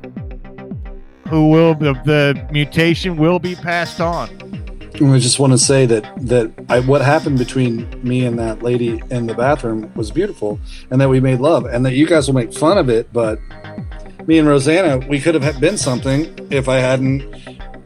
[1.29, 4.29] who will the, the mutation will be passed on.
[5.01, 9.01] I just want to say that that I, what happened between me and that lady
[9.11, 10.59] in the bathroom was beautiful,
[10.91, 13.39] and that we made love, and that you guys will make fun of it, but
[14.27, 17.23] me and Rosanna, we could have been something if I hadn't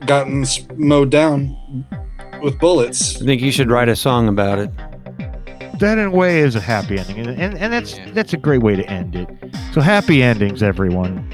[0.06, 0.46] gotten
[0.76, 1.56] mowed down
[2.42, 3.20] with bullets.
[3.20, 4.70] I think you should write a song about it.
[5.78, 8.62] That in a way is a happy ending, and and, and that's that's a great
[8.62, 9.28] way to end it.
[9.72, 11.28] So happy endings, everyone.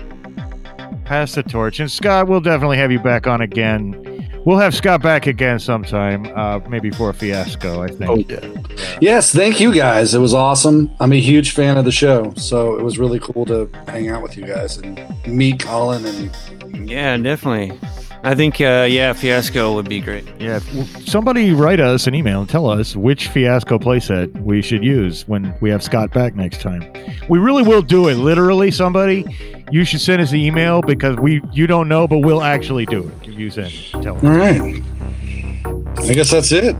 [1.05, 4.05] Pass the torch, and Scott, we'll definitely have you back on again.
[4.45, 7.83] We'll have Scott back again sometime, uh, maybe for a fiasco.
[7.83, 8.09] I think.
[8.09, 8.97] Oh yeah.
[9.01, 10.15] Yes, thank you guys.
[10.15, 10.91] It was awesome.
[11.01, 14.23] I'm a huge fan of the show, so it was really cool to hang out
[14.23, 17.79] with you guys and meet Colin and Yeah, definitely.
[18.23, 20.27] I think, uh, yeah, Fiasco would be great.
[20.39, 20.59] Yeah,
[21.07, 25.55] somebody write us an email and tell us which fiasco playset we should use when
[25.61, 26.91] we have Scott back next time.
[27.29, 28.15] We really will do it.
[28.15, 29.25] Literally, somebody,
[29.71, 33.09] you should send us the email because we you don't know, but we'll actually do
[33.09, 33.29] it.
[33.29, 33.73] If you send,
[34.03, 34.25] tell us.
[34.25, 34.83] All right.
[35.99, 36.77] I guess that's it.